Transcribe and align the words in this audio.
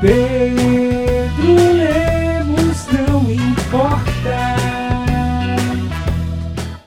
Pedro 0.00 1.54
Lemos 1.74 2.86
não 2.86 3.30
importa. 3.30 4.56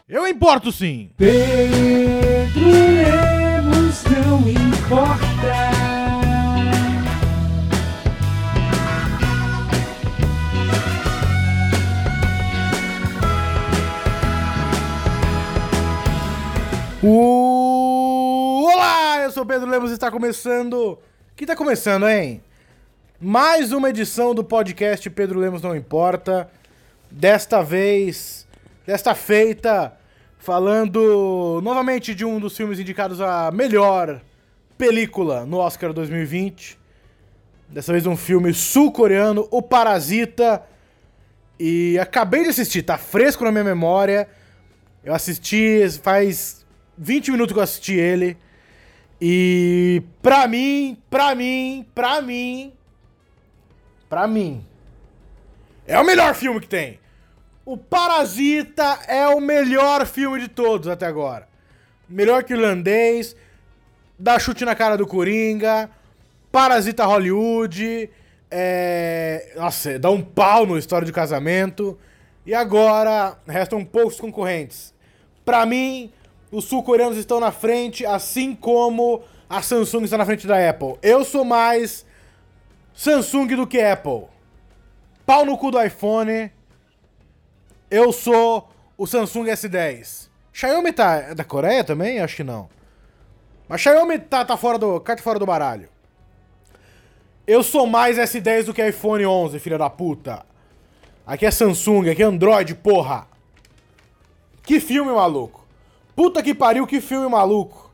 Eu 0.10 0.28
importo 0.28 0.72
sim. 0.72 1.12
Pedro 1.16 2.72
Lemos 2.72 4.04
não 4.06 4.40
importa. 4.50 5.54
Olá, 18.64 19.20
eu 19.22 19.30
sou 19.30 19.46
Pedro 19.46 19.70
Lemos 19.70 19.92
e 19.92 19.94
está 19.94 20.10
começando. 20.10 20.98
Que 21.36 21.44
está 21.44 21.56
começando, 21.56 22.10
hein? 22.10 22.42
Mais 23.26 23.72
uma 23.72 23.90
edição 23.90 24.36
do 24.36 24.44
podcast 24.44 25.10
Pedro 25.10 25.40
Lemos 25.40 25.62
Não 25.62 25.74
Importa. 25.74 26.52
Desta 27.10 27.64
vez, 27.64 28.46
desta 28.86 29.16
feita, 29.16 29.98
falando 30.38 31.62
novamente 31.64 32.14
de 32.14 32.26
um 32.26 32.38
dos 32.38 32.58
filmes 32.58 32.80
indicados 32.80 33.22
a 33.22 33.50
melhor 33.50 34.20
película 34.78 35.46
no 35.46 35.60
Oscar 35.60 35.94
2020. 35.94 36.78
Dessa 37.70 37.94
vez 37.94 38.06
um 38.06 38.18
filme 38.18 38.54
sul-coreano, 38.54 39.48
O 39.50 39.62
Parasita. 39.62 40.62
E 41.58 41.98
acabei 42.00 42.44
de 42.44 42.50
assistir, 42.50 42.82
tá 42.84 42.98
fresco 42.98 43.46
na 43.46 43.54
minha 43.54 43.64
memória. 43.64 44.28
Eu 45.02 45.14
assisti 45.14 45.80
faz 46.02 46.66
20 46.98 47.32
minutos 47.32 47.54
que 47.54 47.60
eu 47.60 47.64
assisti 47.64 47.94
ele. 47.94 48.36
E 49.22 50.04
pra 50.22 50.46
mim, 50.46 50.98
pra 51.10 51.34
mim, 51.34 51.86
pra 51.96 52.22
mim, 52.22 52.74
pra 54.14 54.28
mim, 54.28 54.64
é 55.88 56.00
o 56.00 56.06
melhor 56.06 56.36
filme 56.36 56.60
que 56.60 56.68
tem. 56.68 57.00
O 57.66 57.76
Parasita 57.76 59.00
é 59.08 59.28
o 59.28 59.42
melhor 59.42 60.06
filme 60.06 60.40
de 60.40 60.48
todos 60.48 60.88
até 60.88 61.08
agora. 61.08 61.48
Melhor 62.08 62.44
que 62.44 62.54
o 62.54 62.58
Irlandês, 62.58 63.36
dá 64.20 64.38
chute 64.38 64.64
na 64.66 64.76
cara 64.76 64.96
do 64.96 65.08
Coringa, 65.08 65.90
Parasita 66.52 67.06
Hollywood, 67.06 68.08
é... 68.52 69.54
nossa, 69.56 69.98
dá 69.98 70.12
um 70.12 70.22
pau 70.22 70.68
no 70.68 70.78
História 70.78 71.08
de 71.08 71.12
Casamento. 71.12 71.98
E 72.46 72.54
agora 72.54 73.36
restam 73.48 73.84
poucos 73.84 74.20
concorrentes. 74.20 74.94
Pra 75.44 75.66
mim, 75.66 76.14
os 76.52 76.66
sul-coreanos 76.66 77.18
estão 77.18 77.40
na 77.40 77.52
frente, 77.52 78.06
assim 78.06 78.54
como 78.54 79.24
a 79.50 79.60
Samsung 79.64 80.04
está 80.04 80.20
na 80.20 80.26
frente 80.26 80.46
da 80.46 80.70
Apple. 80.70 81.00
Eu 81.02 81.26
sou 81.26 81.44
mais 81.44 82.06
Samsung 82.94 83.48
do 83.56 83.68
que 83.68 83.82
Apple. 83.82 84.26
Pau 85.26 85.46
no 85.46 85.58
cu 85.58 85.72
do 85.72 85.82
iPhone. 85.82 86.52
Eu 87.90 88.12
sou 88.12 88.70
o 88.98 89.08
Samsung 89.08 89.46
S10. 89.46 90.30
Xiaomi 90.52 90.94
tá 90.94 91.34
da 91.34 91.44
Coreia 91.44 91.84
também? 91.84 92.20
Acho 92.20 92.38
que 92.38 92.44
não. 92.44 92.70
Mas 93.68 93.82
Xiaomi 93.82 94.20
tá, 94.20 94.46
tá 94.46 94.56
fora 94.56 94.78
do. 94.78 95.00
Carta 95.00 95.24
fora 95.24 95.40
do 95.40 95.46
baralho. 95.46 95.90
Eu 97.46 97.64
sou 97.64 97.88
mais 97.88 98.18
S10 98.18 98.66
do 98.66 98.74
que 98.74 98.88
iPhone 98.88 99.26
11, 99.26 99.60
filha 99.60 99.78
da 99.78 99.90
puta. 99.90 100.46
Aqui 101.26 101.46
é 101.46 101.52
Samsung, 101.52 102.10
aqui 102.10 102.22
é 102.22 102.26
Android, 102.26 102.76
porra. 102.76 103.28
Que 104.62 104.80
filme 104.80 105.12
maluco. 105.12 105.66
Puta 106.16 106.44
que 106.44 106.54
pariu, 106.54 106.86
que 106.86 107.02
filme 107.02 107.28
maluco. 107.28 107.92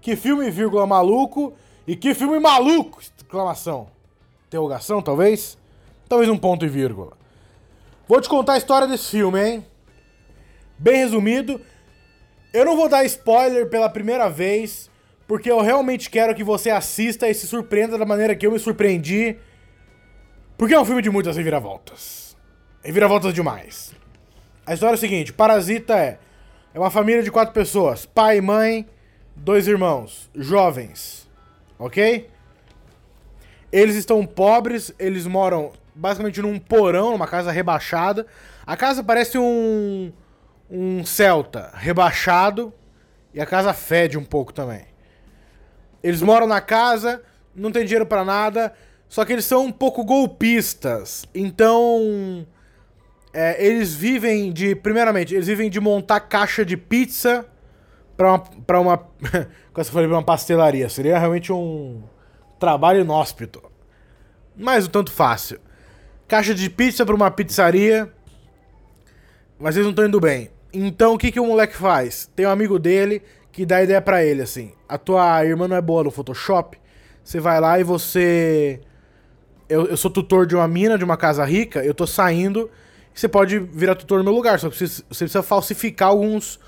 Que 0.00 0.16
filme, 0.16 0.50
vírgula, 0.50 0.86
maluco. 0.86 1.54
E 1.86 1.96
que 1.96 2.14
filme 2.14 2.38
maluco! 2.38 3.00
Exclamação. 3.00 3.88
Interrogação, 4.50 5.00
talvez? 5.00 5.56
Talvez 6.08 6.28
um 6.28 6.36
ponto 6.36 6.66
e 6.66 6.68
vírgula. 6.68 7.12
Vou 8.08 8.20
te 8.20 8.28
contar 8.28 8.54
a 8.54 8.58
história 8.58 8.88
desse 8.88 9.08
filme, 9.12 9.40
hein? 9.40 9.66
Bem 10.76 10.96
resumido. 10.96 11.60
Eu 12.52 12.64
não 12.64 12.76
vou 12.76 12.88
dar 12.88 13.04
spoiler 13.04 13.68
pela 13.68 13.88
primeira 13.88 14.28
vez, 14.28 14.90
porque 15.28 15.48
eu 15.48 15.60
realmente 15.60 16.10
quero 16.10 16.34
que 16.34 16.42
você 16.42 16.68
assista 16.68 17.28
e 17.28 17.34
se 17.34 17.46
surpreenda 17.46 17.96
da 17.96 18.04
maneira 18.04 18.34
que 18.34 18.44
eu 18.44 18.50
me 18.50 18.58
surpreendi. 18.58 19.38
Porque 20.58 20.74
é 20.74 20.80
um 20.80 20.84
filme 20.84 21.00
de 21.00 21.10
muitas 21.10 21.36
reviravoltas. 21.36 22.36
Reviravoltas 22.82 23.32
demais. 23.32 23.94
A 24.66 24.74
história 24.74 24.94
é 24.94 24.96
a 24.96 25.00
seguinte: 25.00 25.32
Parasita 25.32 25.96
é, 25.96 26.18
é 26.74 26.78
uma 26.80 26.90
família 26.90 27.22
de 27.22 27.30
quatro 27.30 27.54
pessoas: 27.54 28.04
pai, 28.04 28.40
mãe, 28.40 28.84
dois 29.36 29.68
irmãos, 29.68 30.28
jovens. 30.34 31.30
Ok? 31.78 32.28
Eles 33.72 33.94
estão 33.94 34.26
pobres, 34.26 34.92
eles 34.98 35.26
moram 35.26 35.72
basicamente 35.94 36.40
num 36.40 36.58
porão, 36.58 37.12
numa 37.12 37.26
casa 37.26 37.52
rebaixada. 37.52 38.26
A 38.66 38.76
casa 38.76 39.02
parece 39.02 39.38
um. 39.38 40.12
um 40.70 41.04
Celta 41.04 41.70
rebaixado. 41.74 42.72
E 43.32 43.40
a 43.40 43.46
casa 43.46 43.72
fede 43.72 44.18
um 44.18 44.24
pouco 44.24 44.52
também. 44.52 44.86
Eles 46.02 46.20
moram 46.20 46.46
na 46.46 46.60
casa, 46.60 47.22
não 47.54 47.70
tem 47.70 47.84
dinheiro 47.84 48.06
para 48.06 48.24
nada. 48.24 48.72
Só 49.08 49.24
que 49.24 49.32
eles 49.32 49.44
são 49.44 49.66
um 49.66 49.72
pouco 49.72 50.04
golpistas. 50.04 51.26
Então. 51.34 52.46
É, 53.32 53.64
eles 53.64 53.94
vivem 53.94 54.52
de. 54.52 54.74
Primeiramente, 54.74 55.34
eles 55.34 55.46
vivem 55.46 55.70
de 55.70 55.78
montar 55.78 56.20
caixa 56.20 56.64
de 56.64 56.76
pizza 56.76 57.46
pra 58.16 58.30
uma. 58.30 58.38
Pra 58.38 58.80
uma 58.80 59.06
eu 59.76 59.84
falei, 59.84 60.08
uma 60.08 60.22
pastelaria. 60.22 60.88
Seria 60.88 61.18
realmente 61.18 61.52
um 61.52 62.02
trabalho 62.60 63.00
inóspito. 63.00 63.62
Mas 64.56 64.86
o 64.86 64.90
tanto 64.90 65.10
fácil. 65.10 65.58
Caixa 66.28 66.54
de 66.54 66.68
pizza 66.70 67.04
pra 67.04 67.14
uma 67.14 67.30
pizzaria. 67.30 68.12
Mas 69.58 69.74
eles 69.74 69.86
não 69.86 69.90
estão 69.90 70.06
indo 70.06 70.20
bem. 70.20 70.50
Então 70.72 71.14
o 71.14 71.18
que, 71.18 71.32
que 71.32 71.40
o 71.40 71.46
moleque 71.46 71.74
faz? 71.74 72.30
Tem 72.36 72.46
um 72.46 72.50
amigo 72.50 72.78
dele 72.78 73.22
que 73.50 73.66
dá 73.66 73.82
ideia 73.82 74.00
para 74.00 74.24
ele 74.24 74.42
assim: 74.42 74.72
a 74.88 74.96
tua 74.96 75.44
irmã 75.44 75.66
não 75.66 75.76
é 75.76 75.80
boa 75.80 76.04
no 76.04 76.10
Photoshop. 76.10 76.78
Você 77.24 77.40
vai 77.40 77.60
lá 77.60 77.80
e 77.80 77.82
você. 77.82 78.80
Eu, 79.68 79.86
eu 79.86 79.96
sou 79.96 80.10
tutor 80.10 80.46
de 80.46 80.54
uma 80.54 80.68
mina, 80.68 80.98
de 80.98 81.04
uma 81.04 81.16
casa 81.16 81.44
rica, 81.44 81.84
eu 81.84 81.94
tô 81.94 82.06
saindo. 82.06 82.70
Você 83.14 83.28
pode 83.28 83.58
virar 83.58 83.94
tutor 83.94 84.18
no 84.18 84.24
meu 84.24 84.32
lugar, 84.32 84.58
só 84.58 84.70
que 84.70 84.76
você 84.76 85.02
precisa 85.08 85.42
falsificar 85.42 86.08
alguns 86.08 86.60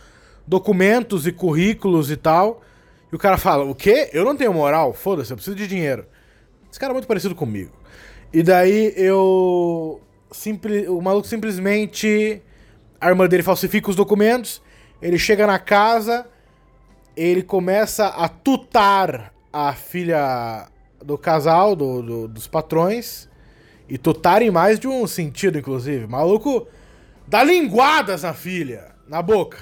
documentos 0.47 1.26
e 1.26 1.32
currículos 1.32 2.10
e 2.10 2.16
tal. 2.16 2.62
E 3.12 3.16
o 3.16 3.18
cara 3.18 3.36
fala: 3.36 3.64
O 3.64 3.74
quê? 3.74 4.08
Eu 4.12 4.24
não 4.24 4.34
tenho 4.34 4.54
moral? 4.54 4.94
Foda-se, 4.94 5.30
eu 5.30 5.36
preciso 5.36 5.54
de 5.54 5.68
dinheiro. 5.68 6.06
Esse 6.70 6.80
cara 6.80 6.92
é 6.92 6.94
muito 6.94 7.06
parecido 7.06 7.34
comigo. 7.34 7.70
E 8.32 8.42
daí 8.42 8.94
eu. 8.96 10.00
Simple, 10.30 10.88
o 10.88 11.00
maluco 11.02 11.28
simplesmente. 11.28 12.42
A 12.98 13.08
irmã 13.08 13.28
dele 13.28 13.42
falsifica 13.42 13.90
os 13.90 13.96
documentos. 13.96 14.62
Ele 15.02 15.18
chega 15.18 15.46
na 15.46 15.58
casa. 15.58 16.26
Ele 17.14 17.42
começa 17.42 18.06
a 18.06 18.26
tutar 18.26 19.34
a 19.52 19.74
filha 19.74 20.68
do 21.04 21.18
casal, 21.18 21.76
do, 21.76 22.02
do, 22.02 22.28
dos 22.28 22.46
patrões. 22.46 23.28
E 23.86 23.98
tutar 23.98 24.40
em 24.40 24.50
mais 24.50 24.80
de 24.80 24.88
um 24.88 25.06
sentido, 25.06 25.58
inclusive. 25.58 26.06
O 26.06 26.10
maluco 26.10 26.66
dá 27.28 27.44
linguadas 27.44 28.22
na 28.22 28.32
filha. 28.32 28.94
Na 29.06 29.20
boca. 29.20 29.58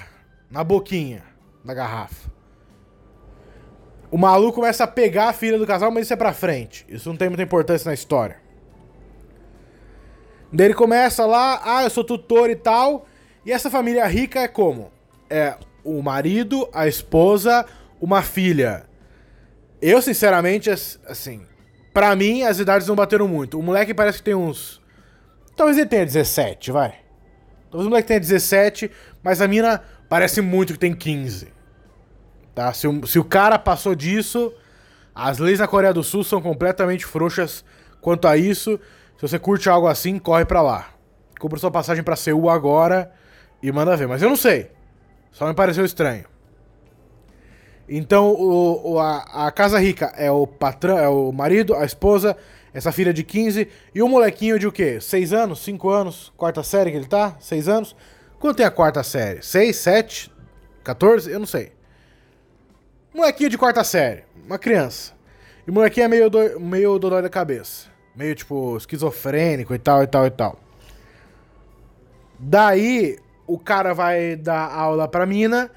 Na 0.49 0.63
boquinha 0.63 1.23
da 1.65 1.73
garrafa. 1.73 2.30
O 4.11 4.17
maluco 4.17 4.55
começa 4.55 4.83
a 4.83 4.87
pegar 4.87 5.29
a 5.29 5.33
filha 5.33 5.57
do 5.57 5.65
casal, 5.65 5.89
mas 5.89 6.03
isso 6.03 6.13
é 6.13 6.17
pra 6.17 6.33
frente. 6.33 6.85
Isso 6.89 7.07
não 7.07 7.15
tem 7.15 7.29
muita 7.29 7.43
importância 7.43 7.87
na 7.87 7.93
história. 7.93 8.37
Daí 10.51 10.67
ele 10.67 10.73
começa 10.73 11.25
lá, 11.25 11.61
ah, 11.63 11.83
eu 11.83 11.89
sou 11.89 12.03
tutor 12.03 12.49
e 12.49 12.55
tal. 12.55 13.05
E 13.45 13.53
essa 13.53 13.69
família 13.69 14.05
rica 14.05 14.41
é 14.41 14.49
como? 14.49 14.91
É 15.29 15.55
o 15.83 16.01
marido, 16.01 16.67
a 16.73 16.87
esposa, 16.87 17.65
uma 18.01 18.21
filha. 18.21 18.83
Eu, 19.81 20.01
sinceramente, 20.01 20.69
assim, 20.69 21.41
pra 21.93 22.13
mim, 22.13 22.43
as 22.43 22.59
idades 22.59 22.87
não 22.87 22.95
bateram 22.95 23.29
muito. 23.29 23.57
O 23.57 23.63
moleque 23.63 23.93
parece 23.93 24.17
que 24.17 24.25
tem 24.25 24.35
uns. 24.35 24.81
Talvez 25.55 25.77
ele 25.77 25.87
tenha 25.87 26.05
17, 26.05 26.69
vai. 26.71 26.95
Talvez 27.69 27.87
o 27.87 27.89
moleque 27.89 28.09
tenha 28.09 28.19
17, 28.19 28.91
mas 29.23 29.41
a 29.41 29.47
mina 29.47 29.81
parece 30.09 30.41
muito 30.41 30.73
que 30.73 30.79
tem 30.79 30.93
15. 30.93 31.60
Tá? 32.53 32.73
Se, 32.73 32.87
o, 32.87 33.05
se 33.07 33.17
o 33.17 33.23
cara 33.23 33.57
passou 33.57 33.95
disso, 33.95 34.53
as 35.15 35.37
leis 35.37 35.59
na 35.59 35.67
Coreia 35.67 35.93
do 35.93 36.03
Sul 36.03 36.23
são 36.23 36.41
completamente 36.41 37.05
frouxas 37.05 37.63
quanto 38.01 38.27
a 38.27 38.37
isso. 38.37 38.79
Se 39.17 39.27
você 39.27 39.39
curte 39.39 39.69
algo 39.69 39.87
assim, 39.87 40.19
corre 40.19 40.45
pra 40.45 40.61
lá. 40.61 40.89
Compra 41.39 41.59
sua 41.59 41.71
passagem 41.71 42.03
pra 42.03 42.15
Seul 42.15 42.49
agora 42.49 43.11
e 43.61 43.71
manda 43.71 43.95
ver. 43.95 44.07
Mas 44.07 44.21
eu 44.21 44.29
não 44.29 44.35
sei. 44.35 44.71
Só 45.31 45.47
me 45.47 45.53
pareceu 45.53 45.85
estranho. 45.85 46.25
Então, 47.87 48.31
o, 48.31 48.93
o 48.93 48.99
a, 48.99 49.47
a, 49.47 49.51
casa 49.51 49.77
rica 49.77 50.13
é 50.15 50.31
o 50.31 50.47
patrão, 50.47 50.97
é 50.97 51.09
o 51.09 51.31
marido, 51.31 51.75
a 51.75 51.83
esposa, 51.83 52.37
essa 52.73 52.91
filha 52.91 53.13
de 53.13 53.21
15 53.21 53.67
e 53.93 54.01
o 54.01 54.07
molequinho 54.07 54.57
de 54.57 54.65
o 54.65 54.71
quê? 54.71 55.01
6 55.01 55.33
anos? 55.33 55.59
5 55.63 55.89
anos? 55.89 56.31
Quarta 56.37 56.63
série 56.63 56.91
que 56.91 56.97
ele 56.97 57.07
tá? 57.07 57.35
6 57.39 57.67
anos? 57.67 57.95
Quanto 58.39 58.57
tem 58.57 58.65
a 58.65 58.71
quarta 58.71 59.03
série? 59.03 59.43
6, 59.43 59.75
7, 59.75 60.31
14? 60.83 61.31
Eu 61.31 61.39
não 61.39 61.45
sei. 61.45 61.73
Molequinho 63.13 63.49
de 63.49 63.57
quarta 63.57 63.83
série, 63.83 64.23
uma 64.45 64.57
criança. 64.57 65.13
E 65.67 65.69
o 65.69 65.73
molequinho 65.73 66.05
é 66.05 66.07
meio, 66.07 66.29
do, 66.29 66.59
meio 66.59 66.97
dodói 66.97 67.21
da 67.21 67.29
cabeça. 67.29 67.89
Meio, 68.15 68.33
tipo, 68.33 68.77
esquizofrênico 68.77 69.73
e 69.73 69.79
tal, 69.79 70.01
e 70.01 70.07
tal, 70.07 70.25
e 70.25 70.29
tal. 70.29 70.59
Daí, 72.39 73.17
o 73.45 73.59
cara 73.59 73.93
vai 73.93 74.35
dar 74.35 74.71
aula 74.71 75.07
pra 75.07 75.25
mina 75.25 75.69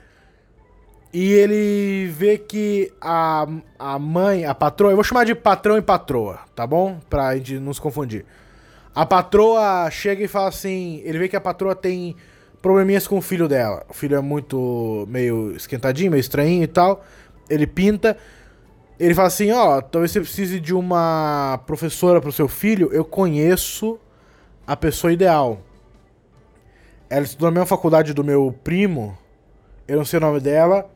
e 1.13 1.33
ele 1.33 2.07
vê 2.07 2.39
que 2.39 2.93
a, 3.01 3.47
a 3.79 3.99
mãe, 3.99 4.45
a 4.45 4.55
patroa, 4.55 4.93
eu 4.93 4.97
vou 4.97 5.05
chamar 5.05 5.25
de 5.25 5.35
patrão 5.35 5.77
e 5.77 5.83
patroa, 5.83 6.41
tá 6.55 6.67
bom? 6.67 7.01
Pra 7.11 7.37
gente 7.37 7.59
não 7.59 7.75
se 7.75 7.81
confundir. 7.81 8.25
A 8.95 9.05
patroa 9.05 9.91
chega 9.91 10.23
e 10.23 10.29
fala 10.29 10.49
assim, 10.49 11.03
ele 11.05 11.19
vê 11.19 11.29
que 11.29 11.37
a 11.37 11.41
patroa 11.41 11.75
tem 11.75 12.17
probleminhas 12.65 13.07
com 13.07 13.19
o 13.19 13.21
filho 13.21 13.47
dela. 13.47 13.85
O 13.91 13.93
filho 13.93 14.17
é 14.17 14.23
muito 14.23 15.05
meio 15.07 15.55
esquentadinho, 15.55 16.11
meio 16.11 16.21
estranho 16.23 16.63
e 16.63 16.67
tal. 16.67 17.05
Ele 17.51 17.67
pinta. 17.67 18.17
Ele 18.99 19.15
fala 19.15 19.29
assim, 19.29 19.53
ó, 19.53 19.77
oh, 19.77 19.83
talvez 19.83 20.13
você 20.13 20.21
precise 20.21 20.59
de 20.59 20.73
uma 20.73 21.61
professora 21.67 22.23
pro 22.23 22.33
seu 22.33 22.49
filho. 22.49 22.89
Eu 22.91 23.05
conheço 23.05 24.01
a 24.67 24.75
pessoa 24.75 25.13
ideal. 25.13 25.61
Ela 27.11 27.27
estudou 27.27 27.51
na 27.51 27.57
mesma 27.57 27.67
faculdade 27.67 28.15
do 28.15 28.25
meu 28.25 28.59
primo. 28.65 29.15
Eu 29.87 29.99
não 29.99 30.05
sei 30.07 30.17
o 30.17 30.23
nome 30.23 30.41
dela. 30.41 30.91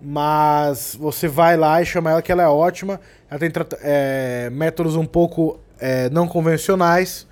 Mas 0.00 0.96
você 0.98 1.28
vai 1.28 1.56
lá 1.56 1.80
e 1.80 1.86
chama 1.86 2.10
ela 2.10 2.20
que 2.20 2.32
ela 2.32 2.42
é 2.42 2.48
ótima. 2.48 3.00
Ela 3.30 3.38
tem 3.38 3.52
é, 3.80 4.50
métodos 4.50 4.96
um 4.96 5.06
pouco 5.06 5.60
é, 5.78 6.10
não 6.10 6.26
convencionais. 6.26 7.28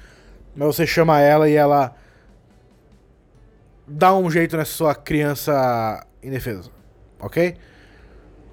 Mas 0.55 0.76
você 0.76 0.87
chama 0.87 1.21
ela 1.21 1.50
e 1.50 1.55
ela 1.55 1.97
dá 3.86 4.14
um 4.14 4.31
jeito 4.31 4.56
nessa 4.56 4.72
sua 4.72 4.94
criança 4.94 6.06
indefesa. 6.22 6.70
Ok? 7.20 7.56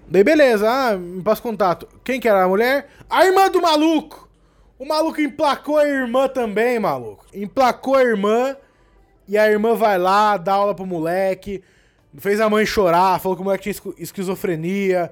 Daí 0.07 0.23
beleza, 0.23 0.69
ah, 0.69 0.97
me 0.97 1.21
passa 1.21 1.41
contato. 1.41 1.87
Quem 2.03 2.19
que 2.19 2.27
era 2.27 2.43
a 2.43 2.47
mulher? 2.47 2.89
A 3.09 3.25
irmã 3.25 3.49
do 3.49 3.61
maluco! 3.61 4.29
O 4.77 4.85
maluco 4.85 5.21
emplacou 5.21 5.77
a 5.77 5.87
irmã 5.87 6.27
também, 6.27 6.79
maluco. 6.79 7.25
Emplacou 7.33 7.95
a 7.95 8.03
irmã 8.03 8.57
e 9.27 9.37
a 9.37 9.49
irmã 9.49 9.75
vai 9.75 9.97
lá, 9.97 10.37
dá 10.37 10.53
aula 10.53 10.75
pro 10.75 10.85
moleque, 10.85 11.63
fez 12.17 12.41
a 12.41 12.49
mãe 12.49 12.65
chorar, 12.65 13.19
falou 13.19 13.35
que 13.35 13.41
o 13.41 13.45
moleque 13.45 13.71
tinha 13.71 13.93
esquizofrenia, 13.97 15.11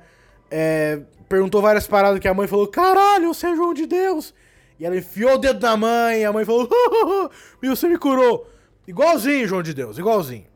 é, 0.49 0.99
perguntou 1.29 1.61
várias 1.61 1.87
paradas 1.87 2.19
que 2.19 2.27
a 2.27 2.33
mãe 2.33 2.47
falou: 2.47 2.67
caralho, 2.67 3.33
você 3.33 3.47
é 3.47 3.55
João 3.55 3.73
de 3.73 3.85
Deus! 3.85 4.33
E 4.79 4.85
ela 4.85 4.97
enfiou 4.97 5.35
o 5.35 5.37
dedo 5.37 5.61
na 5.61 5.77
mãe, 5.77 6.25
a 6.25 6.33
mãe 6.33 6.43
falou: 6.43 6.67
e 7.61 7.69
você 7.69 7.87
me 7.87 7.97
curou. 7.97 8.49
Igualzinho, 8.89 9.47
João 9.47 9.61
de 9.61 9.71
Deus, 9.71 9.99
igualzinho. 9.99 10.47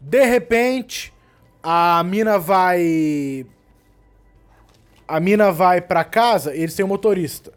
De 0.00 0.24
repente, 0.24 1.12
a 1.60 2.00
mina 2.04 2.38
vai. 2.38 3.44
A 5.08 5.18
mina 5.18 5.50
vai 5.50 5.80
pra 5.80 6.04
casa 6.04 6.54
eles 6.54 6.76
têm 6.76 6.84
um 6.84 6.88
motorista. 6.88 7.52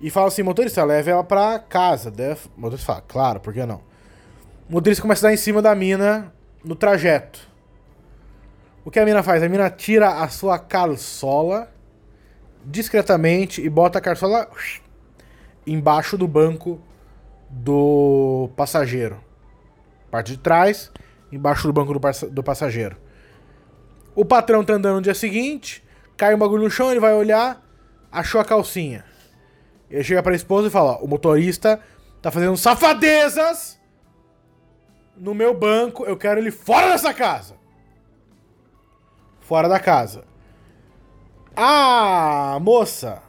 E 0.00 0.10
fala 0.10 0.26
assim: 0.26 0.42
motorista, 0.42 0.82
leve 0.82 1.12
ela 1.12 1.22
pra 1.22 1.60
casa. 1.60 2.10
Deve... 2.10 2.48
O 2.56 2.62
motorista 2.62 2.86
fala: 2.86 3.04
claro, 3.06 3.38
por 3.38 3.52
que 3.52 3.64
não? 3.64 3.80
O 4.68 4.72
motorista 4.72 5.00
começa 5.00 5.24
a 5.24 5.30
dar 5.30 5.34
em 5.34 5.36
cima 5.38 5.62
da 5.62 5.72
mina 5.72 6.34
no 6.64 6.74
trajeto. 6.74 7.48
O 8.84 8.90
que 8.90 8.98
a 8.98 9.04
mina 9.04 9.22
faz? 9.22 9.44
A 9.44 9.48
mina 9.48 9.70
tira 9.70 10.24
a 10.24 10.28
sua 10.28 10.58
calçola 10.58 11.72
discretamente 12.64 13.62
e 13.62 13.70
bota 13.70 13.98
a 13.98 14.02
calçola 14.02 14.50
embaixo 15.64 16.18
do 16.18 16.26
banco 16.26 16.80
do 17.48 18.50
passageiro. 18.56 19.20
Parte 20.10 20.32
de 20.32 20.38
trás, 20.38 20.90
embaixo 21.30 21.66
do 21.66 21.72
banco 21.72 21.92
do, 21.92 22.30
do 22.30 22.42
passageiro. 22.42 22.96
O 24.14 24.24
patrão 24.24 24.64
tá 24.64 24.74
andando 24.74 24.96
no 24.96 25.02
dia 25.02 25.14
seguinte, 25.14 25.84
cai 26.16 26.34
um 26.34 26.38
bagulho 26.38 26.64
no 26.64 26.70
chão, 26.70 26.90
ele 26.90 27.00
vai 27.00 27.14
olhar, 27.14 27.62
achou 28.10 28.40
a 28.40 28.44
calcinha. 28.44 29.04
Ele 29.90 30.02
chega 30.02 30.22
pra 30.22 30.34
esposa 30.34 30.68
e 30.68 30.70
fala: 30.70 30.92
ó, 30.92 31.04
o 31.04 31.08
motorista 31.08 31.80
tá 32.22 32.30
fazendo 32.30 32.56
safadezas 32.56 33.78
no 35.16 35.34
meu 35.34 35.54
banco, 35.54 36.04
eu 36.04 36.16
quero 36.16 36.40
ele 36.40 36.50
fora 36.50 36.90
dessa 36.90 37.12
casa. 37.14 37.56
Fora 39.40 39.68
da 39.68 39.78
casa. 39.78 40.24
A 41.54 42.58
moça 42.60 43.22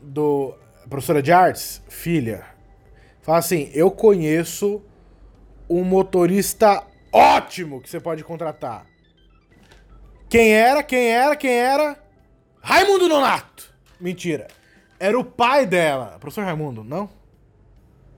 do 0.00 0.54
professora 0.88 1.22
de 1.22 1.32
artes, 1.32 1.82
filha, 1.88 2.44
Fala 3.22 3.38
assim: 3.38 3.70
eu 3.72 3.90
conheço 3.90 4.82
um 5.68 5.84
motorista 5.84 6.84
ótimo 7.12 7.80
que 7.80 7.88
você 7.88 8.00
pode 8.00 8.22
contratar. 8.24 8.86
Quem 10.28 10.52
era? 10.52 10.82
Quem 10.82 11.08
era? 11.08 11.36
Quem 11.36 11.52
era? 11.52 11.96
Raimundo 12.60 13.08
Nonato. 13.08 13.72
Mentira. 14.00 14.48
Era 14.98 15.18
o 15.18 15.24
pai 15.24 15.66
dela. 15.66 16.16
Professor 16.18 16.44
Raimundo, 16.44 16.82
não? 16.82 17.08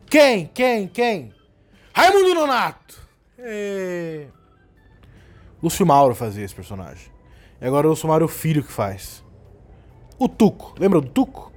Quem? 0.06 0.46
Quem? 0.46 0.86
Quem? 0.86 1.34
Raimundo 1.92 2.34
Nonato. 2.34 3.02
E... 3.38 4.26
Lúcio 5.62 5.84
Mauro 5.86 6.14
fazia 6.14 6.44
esse 6.44 6.54
personagem. 6.54 7.10
E 7.60 7.66
agora 7.66 7.86
o 7.86 7.90
Lúcio 7.90 8.08
Mauro 8.08 8.24
é 8.24 8.26
o 8.26 8.28
filho 8.28 8.62
que 8.62 8.72
faz. 8.72 9.24
O 10.18 10.28
Tuco. 10.28 10.74
Lembra 10.78 11.00
do 11.00 11.08
Tuco? 11.08 11.52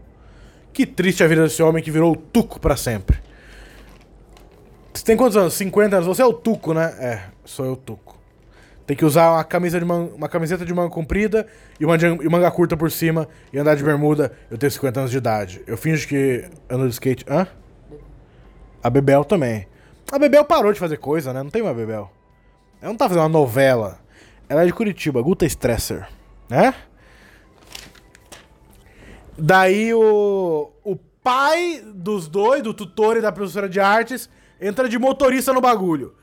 Que 0.74 0.86
triste 0.86 1.24
a 1.24 1.28
vida 1.28 1.44
desse 1.44 1.62
homem 1.62 1.84
que 1.84 1.92
virou 1.92 2.14
o 2.14 2.16
Tuco 2.16 2.60
para 2.60 2.76
sempre. 2.76 3.27
Você 4.98 5.06
tem 5.06 5.16
quantos 5.16 5.38
anos? 5.38 5.54
50 5.54 5.96
anos? 5.96 6.08
Você 6.08 6.24
é 6.24 6.26
o 6.26 6.34
Tuco, 6.34 6.74
né? 6.74 6.86
É, 6.98 7.22
sou 7.46 7.64
eu 7.64 7.74
o 7.74 7.76
Tuco. 7.76 8.18
Tem 8.88 8.98
que 8.98 9.06
usar 9.06 9.32
uma, 9.32 9.44
camisa 9.44 9.78
de 9.78 9.86
man... 9.86 10.10
uma 10.16 10.28
camiseta 10.28 10.66
de 10.66 10.74
manga 10.74 10.90
comprida 10.90 11.46
e 11.80 11.86
uma 11.86 12.00
de... 12.00 12.08
e 12.08 12.28
manga 12.28 12.50
curta 12.50 12.76
por 12.76 12.90
cima 12.90 13.28
e 13.54 13.60
andar 13.60 13.76
de 13.76 13.84
bermuda. 13.84 14.32
Eu 14.50 14.58
tenho 14.58 14.72
50 14.72 15.00
anos 15.02 15.12
de 15.12 15.18
idade. 15.18 15.62
Eu 15.68 15.78
finjo 15.78 16.08
que 16.08 16.50
ando 16.68 16.88
de 16.88 16.94
skate. 16.94 17.24
Hã? 17.30 17.46
A 18.82 18.90
Bebel 18.90 19.24
também. 19.24 19.68
A 20.12 20.18
Bebel 20.18 20.44
parou 20.44 20.74
de 20.74 20.80
fazer 20.80 20.98
coisa, 20.98 21.32
né? 21.32 21.44
Não 21.44 21.52
tem 21.52 21.62
uma 21.62 21.76
Bebel. 21.76 22.12
Ela 22.82 22.92
não 22.92 22.98
tá 22.98 23.08
fazendo 23.08 23.22
uma 23.24 23.30
novela. 23.30 24.00
Ela 24.50 24.64
é 24.64 24.66
de 24.66 24.74
Curitiba, 24.74 25.22
Guta 25.22 25.46
Stresser. 25.46 26.08
Né? 26.50 26.74
Daí 29.38 29.94
o, 29.94 30.72
o 30.84 30.96
pai 30.96 31.84
dos 31.94 32.28
dois, 32.28 32.64
do 32.64 32.74
tutor 32.74 33.16
e 33.18 33.22
da 33.22 33.32
professora 33.32 33.70
de 33.70 33.80
artes, 33.80 34.28
entra 34.60 34.90
de 34.90 34.98
motorista 34.98 35.54
no 35.54 35.62
bagulho. 35.62 36.16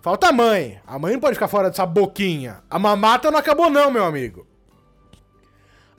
Falta 0.00 0.28
a 0.28 0.32
mãe. 0.32 0.80
A 0.86 0.98
mãe 0.98 1.14
não 1.14 1.20
pode 1.20 1.34
ficar 1.34 1.48
fora 1.48 1.68
dessa 1.68 1.84
boquinha. 1.84 2.58
A 2.70 2.78
mamata 2.78 3.30
não 3.30 3.38
acabou, 3.38 3.68
não, 3.68 3.90
meu 3.90 4.04
amigo. 4.04 4.46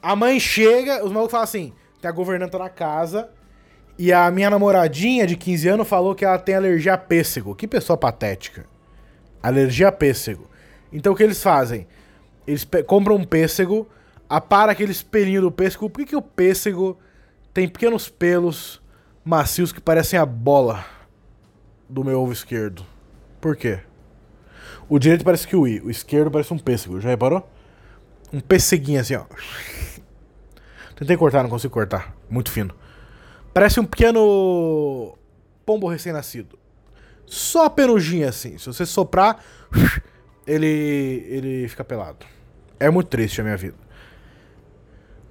A 0.01 0.15
mãe 0.15 0.39
chega, 0.39 1.03
os 1.03 1.11
malucos 1.11 1.31
falam 1.31 1.43
assim: 1.43 1.73
tem 2.01 2.09
a 2.09 2.13
governanta 2.13 2.57
na 2.57 2.69
casa. 2.69 3.29
E 3.99 4.13
a 4.13 4.29
minha 4.31 4.49
namoradinha 4.49 5.25
de 5.25 5.35
15 5.35 5.67
anos 5.67 5.87
falou 5.87 6.15
que 6.15 6.23
ela 6.23 6.37
tem 6.37 6.55
alergia 6.55 6.93
a 6.93 6.97
pêssego. 6.97 7.55
Que 7.55 7.67
pessoa 7.67 7.97
patética. 7.97 8.65
Alergia 9.43 9.89
a 9.89 9.91
pêssego. 9.91 10.47
Então 10.93 11.13
o 11.13 11.15
que 11.15 11.23
eles 11.23 11.41
fazem? 11.43 11.87
Eles 12.45 12.65
compram 12.85 13.15
um 13.15 13.23
pêssego, 13.25 13.89
apara 14.29 14.71
aqueles 14.71 15.03
pelinhos 15.03 15.43
do 15.43 15.51
pêssego. 15.51 15.89
Por 15.89 15.99
que, 15.99 16.11
que 16.11 16.15
o 16.15 16.21
pêssego 16.21 16.97
tem 17.53 17.67
pequenos 17.67 18.07
pelos 18.07 18.81
macios 19.25 19.73
que 19.73 19.81
parecem 19.81 20.17
a 20.17 20.25
bola? 20.25 20.85
Do 21.89 22.03
meu 22.03 22.21
ovo 22.21 22.31
esquerdo. 22.31 22.85
Por 23.39 23.55
quê? 23.55 23.79
O 24.89 24.99
direito 24.99 25.23
parece 25.23 25.47
que 25.47 25.55
o 25.55 25.67
I, 25.67 25.79
o 25.81 25.89
esquerdo 25.89 26.31
parece 26.31 26.53
um 26.53 26.57
pêssego. 26.57 26.99
Já 26.99 27.09
reparou? 27.09 27.49
Um 28.31 28.39
pêsseguinho 28.39 28.99
assim, 28.99 29.15
ó. 29.15 29.25
Tentei 30.95 31.15
cortar, 31.15 31.43
não 31.43 31.49
consigo 31.49 31.73
cortar. 31.73 32.15
Muito 32.29 32.51
fino. 32.51 32.73
Parece 33.53 33.79
um 33.79 33.85
pequeno 33.85 35.17
pombo 35.65 35.87
recém-nascido. 35.87 36.57
Só 37.25 37.65
a 37.65 37.69
penugem 37.69 38.23
assim. 38.23 38.57
Se 38.57 38.65
você 38.67 38.85
soprar, 38.85 39.43
ele 40.45 41.25
ele 41.27 41.67
fica 41.67 41.83
pelado. 41.83 42.25
É 42.79 42.89
muito 42.89 43.07
triste 43.09 43.41
a 43.41 43.43
minha 43.43 43.57
vida. 43.57 43.77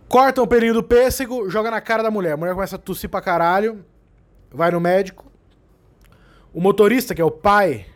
Corta 0.09 0.43
um 0.43 0.47
pelinho 0.47 0.75
do 0.75 0.83
pêssego, 0.83 1.49
joga 1.51 1.71
na 1.71 1.81
cara 1.81 2.03
da 2.03 2.11
mulher. 2.11 2.33
A 2.33 2.37
mulher 2.37 2.55
começa 2.55 2.77
a 2.77 2.79
tossir 2.79 3.11
pra 3.11 3.21
caralho. 3.21 3.85
Vai 4.51 4.71
no 4.71 4.81
médico. 4.81 5.31
O 6.53 6.61
motorista, 6.61 7.15
que 7.15 7.21
é 7.21 7.25
o 7.25 7.31
pai 7.31 7.87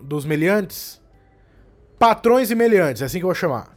dos 0.00 0.24
meliantes, 0.24 1.00
patrões 1.98 2.50
e 2.50 2.54
meliantes, 2.54 3.02
é 3.02 3.04
assim 3.06 3.18
que 3.18 3.24
eu 3.24 3.28
vou 3.28 3.34
chamar. 3.34 3.76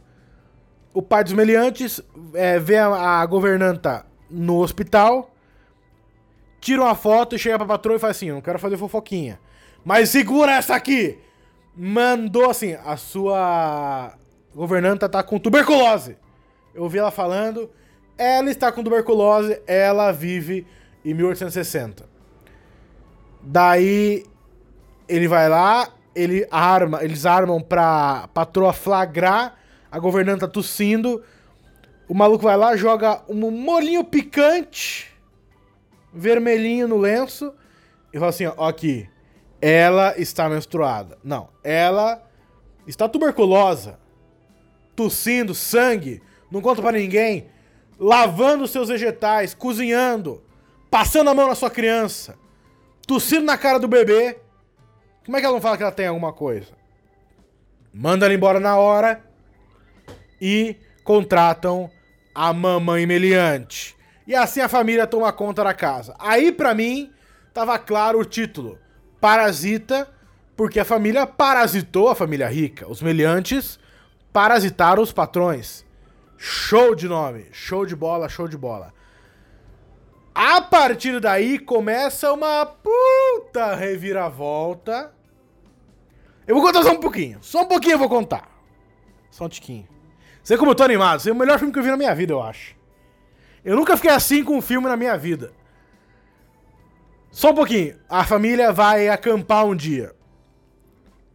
O 0.92 1.02
pai 1.02 1.24
dos 1.24 1.32
meliantes 1.32 2.00
é, 2.34 2.58
vê 2.58 2.76
a, 2.76 3.20
a 3.20 3.26
governanta 3.26 4.06
no 4.30 4.58
hospital, 4.58 5.34
tira 6.60 6.82
uma 6.82 6.94
foto 6.94 7.36
e 7.36 7.38
chega 7.38 7.58
pra 7.58 7.66
patroa 7.66 7.96
e 7.96 7.98
fala 7.98 8.10
assim: 8.10 8.30
não 8.30 8.40
quero 8.40 8.58
fazer 8.58 8.76
fofoquinha. 8.76 9.40
Mas 9.84 10.10
segura 10.10 10.52
essa 10.52 10.74
aqui! 10.74 11.18
Mandou 11.76 12.50
assim: 12.50 12.76
a 12.84 12.96
sua 12.96 14.14
governanta 14.54 15.08
tá 15.08 15.22
com 15.22 15.38
tuberculose. 15.38 16.16
Eu 16.74 16.82
ouvi 16.84 16.98
ela 16.98 17.10
falando. 17.10 17.70
Ela 18.16 18.50
está 18.50 18.72
com 18.72 18.82
tuberculose, 18.82 19.62
ela 19.64 20.10
vive 20.10 20.66
em 21.04 21.14
1860. 21.14 22.17
Daí 23.40 24.24
ele 25.08 25.28
vai 25.28 25.48
lá, 25.48 25.88
ele 26.14 26.46
arma, 26.50 27.02
eles 27.02 27.24
armam 27.24 27.60
pra 27.60 28.28
patroa 28.34 28.72
flagrar 28.72 29.56
a 29.90 29.98
governanta 29.98 30.46
tossindo. 30.46 31.22
O 32.08 32.14
maluco 32.14 32.44
vai 32.44 32.56
lá, 32.56 32.76
joga 32.76 33.22
um 33.28 33.50
molinho 33.50 34.04
picante, 34.04 35.12
vermelhinho 36.12 36.88
no 36.88 36.96
lenço, 36.96 37.52
e 38.12 38.18
fala 38.18 38.30
assim: 38.30 38.46
ó, 38.46 38.68
aqui, 38.68 39.08
ela 39.60 40.18
está 40.18 40.48
menstruada. 40.48 41.18
Não, 41.22 41.48
ela 41.62 42.22
está 42.86 43.08
tuberculosa, 43.08 43.98
tossindo, 44.96 45.54
sangue, 45.54 46.22
não 46.50 46.60
conta 46.60 46.80
pra 46.80 46.92
ninguém, 46.92 47.48
lavando 47.98 48.66
seus 48.66 48.88
vegetais, 48.88 49.54
cozinhando, 49.54 50.42
passando 50.90 51.28
a 51.28 51.34
mão 51.34 51.48
na 51.48 51.54
sua 51.54 51.70
criança, 51.70 52.36
tossindo 53.08 53.46
na 53.46 53.56
cara 53.56 53.80
do 53.80 53.88
bebê. 53.88 54.38
Como 55.24 55.34
é 55.36 55.40
que 55.40 55.46
ela 55.46 55.54
não 55.54 55.62
fala 55.62 55.78
que 55.78 55.82
ela 55.82 55.90
tem 55.90 56.06
alguma 56.06 56.32
coisa? 56.32 56.68
Manda 57.92 58.26
ela 58.26 58.34
embora 58.34 58.60
na 58.60 58.76
hora 58.76 59.24
e 60.40 60.76
contratam 61.02 61.90
a 62.34 62.52
mamãe 62.52 63.06
meliante. 63.06 63.96
E 64.26 64.34
assim 64.34 64.60
a 64.60 64.68
família 64.68 65.06
toma 65.06 65.32
conta 65.32 65.64
da 65.64 65.72
casa. 65.72 66.14
Aí, 66.18 66.52
pra 66.52 66.74
mim, 66.74 67.10
tava 67.54 67.78
claro 67.78 68.20
o 68.20 68.24
título. 68.26 68.78
Parasita, 69.18 70.06
porque 70.54 70.78
a 70.78 70.84
família 70.84 71.26
parasitou 71.26 72.10
a 72.10 72.14
família 72.14 72.46
rica. 72.46 72.86
Os 72.88 73.00
meliantes 73.00 73.80
parasitaram 74.34 75.02
os 75.02 75.12
patrões. 75.12 75.82
Show 76.36 76.94
de 76.94 77.08
nome. 77.08 77.46
Show 77.52 77.86
de 77.86 77.96
bola, 77.96 78.28
show 78.28 78.46
de 78.46 78.58
bola. 78.58 78.92
A 80.40 80.60
partir 80.60 81.18
daí 81.18 81.58
começa 81.58 82.32
uma 82.32 82.64
puta 82.64 83.74
reviravolta. 83.74 85.12
Eu 86.46 86.54
vou 86.54 86.64
contar 86.64 86.84
só 86.84 86.92
um 86.92 87.00
pouquinho. 87.00 87.40
Só 87.42 87.62
um 87.62 87.66
pouquinho 87.66 87.94
eu 87.94 87.98
vou 87.98 88.08
contar. 88.08 88.48
Só 89.32 89.46
um 89.46 89.48
tiquinho. 89.48 89.88
Sei 90.44 90.56
como 90.56 90.70
eu 90.70 90.76
tô 90.76 90.84
animado. 90.84 91.18
Esse 91.18 91.28
é 91.28 91.32
o 91.32 91.34
melhor 91.34 91.58
filme 91.58 91.72
que 91.72 91.80
eu 91.80 91.82
vi 91.82 91.90
na 91.90 91.96
minha 91.96 92.14
vida, 92.14 92.32
eu 92.32 92.40
acho. 92.40 92.76
Eu 93.64 93.74
nunca 93.74 93.96
fiquei 93.96 94.12
assim 94.12 94.44
com 94.44 94.58
um 94.58 94.62
filme 94.62 94.86
na 94.86 94.96
minha 94.96 95.18
vida. 95.18 95.52
Só 97.32 97.50
um 97.50 97.54
pouquinho. 97.56 97.98
A 98.08 98.22
família 98.22 98.70
vai 98.70 99.08
acampar 99.08 99.66
um 99.66 99.74
dia. 99.74 100.14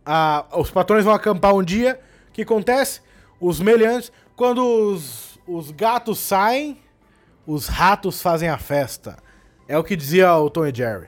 Ah, 0.06 0.46
os 0.54 0.72
patrões 0.72 1.04
vão 1.04 1.14
acampar 1.14 1.54
um 1.54 1.62
dia. 1.62 2.00
O 2.30 2.32
que 2.32 2.44
acontece? 2.44 3.02
Os 3.38 3.60
meliantes. 3.60 4.14
Quando 4.34 4.64
os, 4.66 5.38
os 5.46 5.72
gatos 5.72 6.20
saem, 6.20 6.82
os 7.46 7.68
ratos 7.68 8.22
fazem 8.22 8.50
a 8.50 8.58
festa. 8.58 9.18
É 9.68 9.78
o 9.78 9.84
que 9.84 9.96
dizia 9.96 10.36
o 10.36 10.50
Tom 10.50 10.66
e 10.66 10.74
Jerry. 10.74 11.08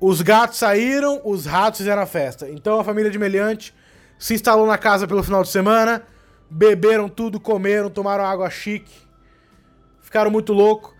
Os 0.00 0.20
gatos 0.20 0.58
saíram, 0.58 1.20
os 1.24 1.46
ratos 1.46 1.78
fizeram 1.78 2.02
a 2.02 2.06
festa. 2.06 2.48
Então 2.50 2.80
a 2.80 2.84
família 2.84 3.10
de 3.10 3.18
meliante 3.18 3.74
se 4.18 4.34
instalou 4.34 4.66
na 4.66 4.78
casa 4.78 5.06
pelo 5.06 5.22
final 5.22 5.42
de 5.42 5.48
semana, 5.48 6.02
beberam 6.50 7.08
tudo, 7.08 7.40
comeram, 7.40 7.88
tomaram 7.90 8.24
água 8.24 8.50
chique, 8.50 8.92
ficaram 10.00 10.30
muito 10.30 10.52
loucos. 10.52 10.92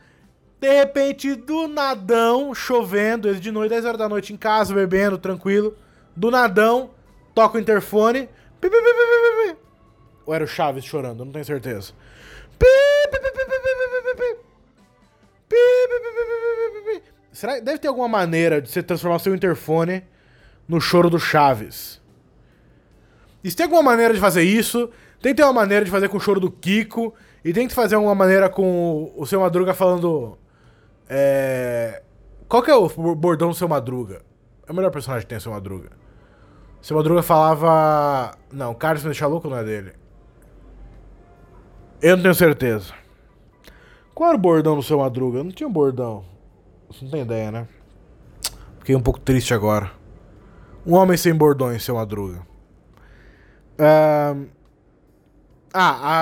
De 0.61 0.73
repente, 0.73 1.35
do 1.35 1.67
nadão, 1.67 2.55
chovendo, 2.55 3.29
eles 3.29 3.41
de 3.41 3.51
noite, 3.51 3.71
10 3.71 3.85
horas 3.85 3.99
da 3.99 4.09
noite 4.09 4.33
em 4.33 4.37
casa, 4.37 4.73
bebendo, 4.73 5.19
tranquilo. 5.19 5.77
Do 6.15 6.31
nadão, 6.31 6.91
toca 7.35 7.59
o 7.59 7.61
interfone. 7.61 8.29
Pi, 8.61 8.71
pi, 8.71 8.77
pi. 8.77 9.57
Ou 10.25 10.33
era 10.33 10.45
o 10.45 10.47
Chaves 10.47 10.85
chorando, 10.85 11.25
não 11.25 11.33
tenho 11.33 11.45
certeza. 11.45 11.93
Pi, 12.59 12.67
pi, 13.11 13.19
pi, 13.19 13.33
pi, 13.33 13.52
Será 17.33 17.59
deve 17.61 17.79
ter 17.79 17.89
alguma 17.89 18.09
maneira 18.09 18.61
de 18.61 18.71
você 18.71 18.83
transformar 18.83 19.19
seu 19.19 19.35
interfone 19.35 20.05
no 20.69 20.81
choro 20.81 21.09
do 21.09 21.19
Chaves? 21.19 22.01
E 23.43 23.51
se 23.51 23.57
tem 23.57 23.65
alguma 23.65 23.83
maneira 23.83 24.15
de 24.15 24.21
fazer 24.21 24.43
isso, 24.43 24.91
tem 25.21 25.33
que 25.33 25.37
ter 25.37 25.45
uma 25.45 25.53
maneira 25.53 25.85
de 25.85 25.91
fazer 25.91 26.09
com 26.09 26.17
o 26.17 26.21
choro 26.21 26.39
do 26.39 26.51
Kiko. 26.51 27.15
E 27.45 27.53
tem 27.53 27.67
que 27.67 27.75
fazer 27.75 27.97
alguma 27.97 28.15
maneira 28.15 28.49
com 28.49 29.13
o 29.17 29.27
seu 29.27 29.41
Madruga 29.41 29.75
falando. 29.75 30.39
É. 31.09 32.03
Qual 32.49 32.63
que 32.63 32.71
é 32.71 32.75
o 32.75 32.89
bordão 33.17 33.49
do 33.49 33.55
seu 33.55 33.69
Madruga? 33.69 34.23
É 34.67 34.71
o 34.71 34.75
melhor 34.75 34.91
personagem 34.91 35.23
que 35.23 35.29
tem 35.29 35.39
o 35.39 35.41
seu 35.41 35.51
Madruga. 35.51 35.91
O 36.81 36.87
seu 36.87 36.97
Madruga 36.97 37.23
falava. 37.23 38.37
Não, 38.53 38.75
Carlos 38.75 39.03
me 39.03 39.11
deixa 39.11 39.27
louco 39.27 39.49
não 39.49 39.57
é 39.57 39.65
dele. 39.65 39.93
Eu 42.01 42.17
não 42.17 42.23
tenho 42.23 42.35
certeza. 42.35 43.02
Qual 44.15 44.29
era 44.29 44.37
o 44.37 44.41
bordão 44.41 44.77
do 44.77 44.83
seu 44.83 44.99
Madruga? 44.99 45.39
Eu 45.39 45.45
não 45.45 45.53
tinha 45.53 45.69
um 45.69 45.73
bordão. 45.73 46.25
Você 46.89 47.05
não 47.05 47.11
tem 47.11 47.23
ideia, 47.23 47.51
né? 47.51 47.67
Fiquei 48.79 48.95
um 48.95 49.01
pouco 49.01 49.19
triste 49.19 49.55
agora. 49.55 49.91
Um 50.87 50.95
homem 50.95 51.17
sem 51.17 51.35
bordões, 51.35 51.83
seu 51.83 51.95
Madruga. 51.95 52.43
Ah, 53.79 54.37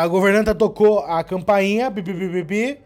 a 0.02 0.06
governanta 0.06 0.54
tocou 0.54 1.00
a 1.00 1.25
campainha, 1.25 1.90
pipi, 1.90 2.14
pipi, 2.14 2.44
pipi. 2.44 2.80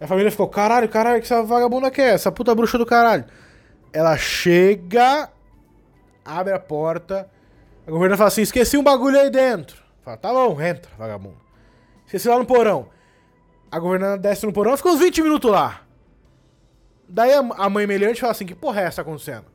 A 0.00 0.06
família 0.06 0.30
ficou, 0.30 0.48
caralho, 0.48 0.88
caralho, 0.88 1.20
que 1.20 1.26
essa 1.26 1.42
vagabunda 1.42 1.90
quer? 1.90 2.14
Essa 2.14 2.30
puta 2.30 2.54
bruxa 2.54 2.78
do 2.78 2.86
caralho. 2.86 3.24
Ela 3.92 4.16
chega, 4.16 5.28
abre 6.24 6.52
a 6.52 6.58
porta. 6.58 7.28
A 7.86 7.90
governanta 7.90 8.18
fala 8.18 8.28
assim: 8.28 8.42
esqueci 8.42 8.78
um 8.78 8.84
bagulho 8.84 9.18
aí 9.18 9.30
dentro. 9.30 9.82
Fala, 10.02 10.16
tá 10.16 10.32
bom, 10.32 10.60
entra, 10.60 10.90
vagabundo. 10.96 11.40
Esqueci 12.06 12.28
lá 12.28 12.38
no 12.38 12.46
porão. 12.46 12.88
A 13.70 13.78
governanta 13.78 14.18
desce 14.18 14.44
no 14.44 14.52
porão, 14.52 14.76
fica 14.76 14.88
uns 14.88 14.98
20 14.98 15.22
minutos 15.22 15.50
lá. 15.50 15.82
Daí 17.08 17.32
a, 17.32 17.68
mãe 17.68 17.86
meliante 17.86 18.20
fala 18.20 18.32
assim: 18.32 18.46
que 18.46 18.54
porra 18.54 18.82
é 18.82 18.84
essa 18.84 19.02
acontecendo? 19.02 19.46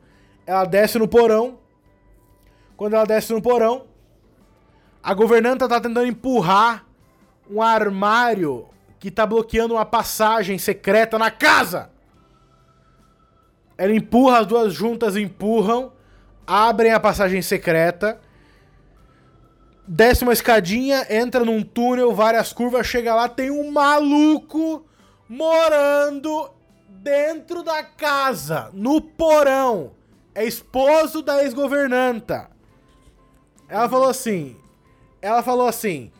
Ela 0.46 0.64
desce 0.64 0.98
no 0.98 1.08
porão. 1.08 1.58
Quando 2.76 2.94
ela 2.94 3.06
desce 3.06 3.32
no 3.32 3.40
porão, 3.40 3.86
a 5.02 5.14
governanta 5.14 5.68
tá 5.68 5.80
tentando 5.80 6.06
empurrar 6.06 6.84
um 7.50 7.62
armário 7.62 8.68
que 8.98 9.10
tá 9.10 9.24
bloqueando 9.24 9.74
uma 9.74 9.84
passagem 9.86 10.58
secreta 10.58 11.18
na 11.18 11.30
casa. 11.30 11.90
Ela 13.78 13.94
empurra, 13.94 14.40
as 14.40 14.46
duas 14.46 14.72
juntas 14.72 15.16
empurram, 15.16 15.92
abrem 16.46 16.92
a 16.92 17.00
passagem 17.00 17.40
secreta, 17.40 18.20
desce 19.86 20.22
uma 20.22 20.32
escadinha, 20.32 21.06
entra 21.10 21.44
num 21.44 21.62
túnel, 21.62 22.14
várias 22.14 22.52
curvas, 22.52 22.86
chega 22.86 23.14
lá, 23.14 23.28
tem 23.28 23.50
um 23.50 23.70
maluco 23.70 24.84
morando 25.28 26.50
dentro 26.88 27.62
da 27.62 27.82
casa, 27.82 28.70
no 28.72 29.00
porão. 29.00 29.92
É 30.34 30.44
esposo 30.44 31.22
da 31.22 31.42
ex-governanta. 31.42 32.50
Ela 33.68 33.88
falou 33.88 34.08
assim: 34.08 34.56
ela 35.22 35.42
falou 35.42 35.66
assim: 35.66 36.10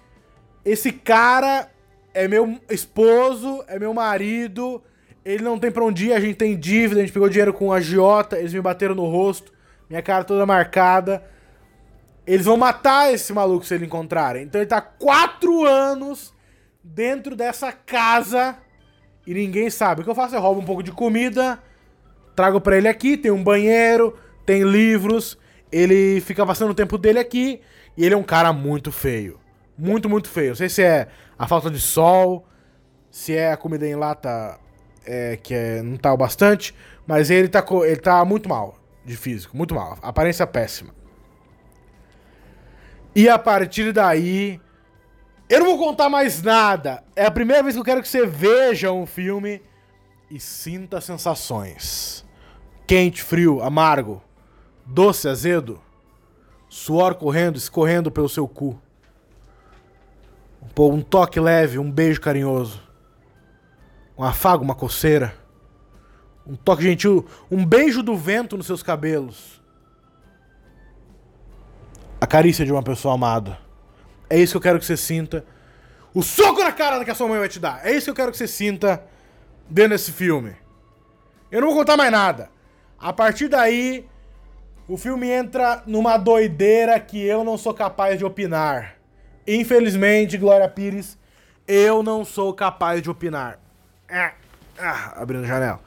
esse 0.64 0.90
cara 0.90 1.70
é 2.14 2.26
meu 2.26 2.58
esposo, 2.70 3.62
é 3.68 3.78
meu 3.78 3.92
marido, 3.92 4.82
ele 5.24 5.42
não 5.42 5.58
tem 5.58 5.70
pra 5.70 5.84
onde 5.84 6.06
ir, 6.06 6.12
a 6.12 6.20
gente 6.20 6.36
tem 6.36 6.58
dívida, 6.58 7.00
a 7.00 7.04
gente 7.04 7.12
pegou 7.12 7.28
dinheiro 7.28 7.52
com 7.52 7.72
a 7.72 7.76
agiota, 7.76 8.38
eles 8.38 8.54
me 8.54 8.60
bateram 8.60 8.94
no 8.94 9.06
rosto, 9.06 9.52
minha 9.88 10.00
cara 10.00 10.24
toda 10.24 10.46
marcada. 10.46 11.22
Eles 12.26 12.46
vão 12.46 12.56
matar 12.56 13.12
esse 13.12 13.32
maluco 13.32 13.64
se 13.64 13.74
ele 13.74 13.86
encontrarem. 13.86 14.42
Então 14.42 14.60
ele 14.60 14.68
tá 14.68 14.80
quatro 14.80 15.64
anos 15.64 16.34
dentro 16.82 17.36
dessa 17.36 17.72
casa 17.72 18.56
e 19.26 19.34
ninguém 19.34 19.70
sabe. 19.70 20.00
O 20.00 20.04
que 20.04 20.10
eu 20.10 20.14
faço? 20.14 20.34
Eu 20.34 20.40
roubo 20.40 20.60
um 20.60 20.64
pouco 20.64 20.82
de 20.82 20.92
comida, 20.92 21.58
trago 22.34 22.60
pra 22.60 22.76
ele 22.76 22.88
aqui, 22.88 23.16
tem 23.16 23.30
um 23.30 23.42
banheiro, 23.42 24.16
tem 24.44 24.62
livros, 24.62 25.38
ele 25.70 26.20
fica 26.20 26.44
passando 26.46 26.70
o 26.70 26.74
tempo 26.74 26.96
dele 26.98 27.18
aqui 27.18 27.60
e 27.96 28.04
ele 28.04 28.14
é 28.14 28.18
um 28.18 28.22
cara 28.22 28.52
muito 28.52 28.92
feio. 28.92 29.38
Muito, 29.76 30.08
muito 30.08 30.28
feio. 30.28 30.50
Não 30.50 30.56
sei 30.56 30.68
se 30.68 30.82
é 30.82 31.08
a 31.38 31.46
falta 31.46 31.70
de 31.70 31.80
sol, 31.80 32.46
se 33.10 33.34
é 33.34 33.52
a 33.52 33.56
comida 33.56 33.86
em 33.86 33.94
lata 33.94 34.58
é, 35.04 35.38
que 35.42 35.54
é, 35.54 35.82
não 35.82 35.96
tá 35.96 36.12
o 36.12 36.16
bastante, 36.16 36.74
mas 37.06 37.30
ele 37.30 37.48
tá, 37.48 37.64
ele 37.84 37.96
tá 37.96 38.24
muito 38.24 38.48
mal 38.48 38.78
de 39.04 39.16
físico, 39.16 39.56
muito 39.56 39.74
mal. 39.74 39.98
Aparência 40.02 40.46
péssima. 40.46 40.94
E 43.16 43.30
a 43.30 43.38
partir 43.38 43.94
daí. 43.94 44.60
Eu 45.48 45.60
não 45.60 45.66
vou 45.68 45.78
contar 45.78 46.10
mais 46.10 46.42
nada. 46.42 47.02
É 47.16 47.24
a 47.24 47.30
primeira 47.30 47.62
vez 47.62 47.74
que 47.74 47.80
eu 47.80 47.84
quero 47.84 48.02
que 48.02 48.08
você 48.08 48.26
veja 48.26 48.92
um 48.92 49.06
filme 49.06 49.62
e 50.30 50.38
sinta 50.38 51.00
sensações. 51.00 52.26
Quente, 52.86 53.22
frio, 53.22 53.62
amargo, 53.62 54.22
doce, 54.84 55.28
azedo, 55.28 55.80
suor 56.68 57.14
correndo, 57.14 57.56
escorrendo 57.56 58.10
pelo 58.10 58.28
seu 58.28 58.46
cu. 58.46 58.78
Pô, 60.74 60.90
um 60.90 61.00
toque 61.00 61.40
leve, 61.40 61.78
um 61.78 61.90
beijo 61.90 62.20
carinhoso. 62.20 62.82
Um 64.18 64.24
afago, 64.24 64.62
uma 64.62 64.74
coceira. 64.74 65.34
Um 66.46 66.54
toque 66.54 66.82
gentil, 66.82 67.24
um 67.50 67.64
beijo 67.64 68.02
do 68.02 68.14
vento 68.14 68.58
nos 68.58 68.66
seus 68.66 68.82
cabelos. 68.82 69.62
A 72.26 72.28
carícia 72.28 72.64
de 72.64 72.72
uma 72.72 72.82
pessoa 72.82 73.14
amada. 73.14 73.56
É 74.28 74.36
isso 74.36 74.54
que 74.54 74.56
eu 74.56 74.60
quero 74.60 74.80
que 74.80 74.84
você 74.84 74.96
sinta. 74.96 75.44
O 76.12 76.24
soco 76.24 76.60
na 76.60 76.72
cara 76.72 77.04
que 77.04 77.10
a 77.12 77.14
sua 77.14 77.28
mãe 77.28 77.38
vai 77.38 77.48
te 77.48 77.60
dar. 77.60 77.86
É 77.86 77.92
isso 77.92 78.06
que 78.06 78.10
eu 78.10 78.16
quero 78.16 78.32
que 78.32 78.36
você 78.36 78.48
sinta 78.48 79.00
dentro 79.70 79.90
desse 79.90 80.10
filme. 80.10 80.56
Eu 81.52 81.60
não 81.60 81.68
vou 81.68 81.76
contar 81.76 81.96
mais 81.96 82.10
nada. 82.10 82.50
A 82.98 83.12
partir 83.12 83.46
daí, 83.46 84.08
o 84.88 84.96
filme 84.96 85.30
entra 85.30 85.84
numa 85.86 86.16
doideira 86.16 86.98
que 86.98 87.24
eu 87.24 87.44
não 87.44 87.56
sou 87.56 87.72
capaz 87.72 88.18
de 88.18 88.24
opinar. 88.24 88.96
Infelizmente, 89.46 90.36
Glória 90.36 90.68
Pires, 90.68 91.16
Eu 91.68 92.02
não 92.02 92.24
sou 92.24 92.52
capaz 92.52 93.00
de 93.00 93.08
opinar. 93.08 93.60
Ah, 94.10 94.32
ah, 94.76 95.12
abrindo 95.22 95.46
janela. 95.46 95.78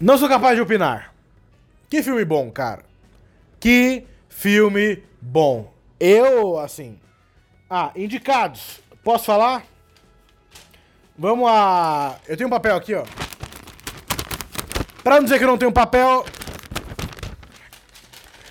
Não 0.00 0.16
sou 0.16 0.30
capaz 0.30 0.56
de 0.56 0.62
opinar. 0.62 1.12
Que 1.90 2.02
filme 2.02 2.24
bom, 2.24 2.50
cara. 2.50 2.86
Que 3.60 4.06
filme 4.36 5.02
bom. 5.20 5.72
Eu, 5.98 6.58
assim. 6.58 7.00
Ah, 7.68 7.90
indicados. 7.96 8.80
Posso 9.02 9.24
falar? 9.24 9.64
Vamos 11.18 11.48
a. 11.50 12.18
Eu 12.28 12.36
tenho 12.36 12.46
um 12.46 12.50
papel 12.50 12.76
aqui, 12.76 12.94
ó. 12.94 13.04
Pra 15.02 15.16
não 15.16 15.24
dizer 15.24 15.38
que 15.38 15.44
eu 15.44 15.48
não 15.48 15.56
tenho 15.56 15.72
papel. 15.72 16.26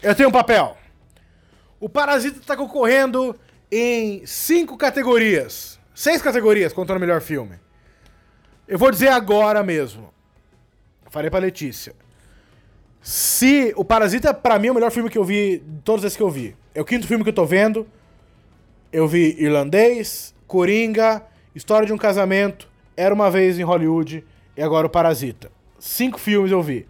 Eu 0.01 0.15
tenho 0.15 0.29
um 0.29 0.31
papel. 0.31 0.75
O 1.79 1.87
Parasita 1.87 2.39
tá 2.43 2.57
concorrendo 2.57 3.39
em 3.71 4.25
cinco 4.25 4.77
categorias. 4.77 5.79
Seis 5.93 6.21
categorias 6.21 6.73
contando 6.73 6.97
o 6.97 6.99
melhor 6.99 7.21
filme. 7.21 7.59
Eu 8.67 8.79
vou 8.79 8.89
dizer 8.89 9.09
agora 9.09 9.61
mesmo. 9.61 10.11
Falei 11.11 11.29
pra 11.29 11.39
Letícia. 11.39 11.93
Se 13.05 13.71
o 13.75 13.85
Parasita, 13.85 14.33
pra 14.33 14.57
mim, 14.57 14.69
é 14.69 14.71
o 14.71 14.73
melhor 14.73 14.89
filme 14.89 15.11
que 15.11 15.17
eu 15.19 15.23
vi, 15.23 15.63
todos 15.83 16.03
esses 16.03 16.17
que 16.17 16.23
eu 16.23 16.29
vi. 16.31 16.55
É 16.73 16.81
o 16.81 16.83
quinto 16.83 17.05
filme 17.05 17.23
que 17.23 17.29
eu 17.29 17.35
tô 17.35 17.45
vendo. 17.45 17.87
Eu 18.91 19.07
vi 19.07 19.35
Irlandês, 19.39 20.33
Coringa, 20.47 21.23
História 21.53 21.85
de 21.85 21.93
um 21.93 21.99
Casamento, 21.99 22.67
Era 22.97 23.13
uma 23.13 23.29
Vez 23.29 23.59
em 23.59 23.61
Hollywood 23.61 24.25
e 24.57 24.61
agora 24.63 24.87
o 24.87 24.89
Parasita. 24.89 25.51
Cinco 25.77 26.19
filmes 26.19 26.51
eu 26.51 26.63
vi. 26.63 26.87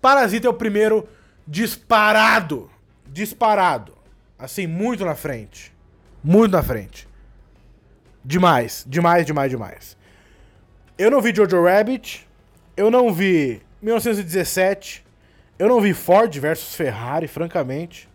Parasita 0.00 0.46
é 0.46 0.50
o 0.50 0.54
primeiro 0.54 1.08
disparado. 1.44 2.70
Disparado. 3.04 3.94
Assim, 4.38 4.68
muito 4.68 5.04
na 5.04 5.16
frente. 5.16 5.74
Muito 6.22 6.52
na 6.52 6.62
frente. 6.62 7.08
Demais, 8.24 8.84
demais, 8.86 9.26
demais, 9.26 9.50
demais. 9.50 9.96
Eu 10.96 11.10
não 11.10 11.20
vi 11.20 11.34
Jojo 11.34 11.64
Rabbit. 11.64 12.28
Eu 12.76 12.92
não 12.92 13.12
vi 13.12 13.60
1917. 13.82 15.07
Eu 15.58 15.68
não 15.68 15.80
vi 15.80 15.92
Ford 15.92 16.34
versus 16.38 16.74
Ferrari, 16.74 17.26
francamente. 17.26 18.08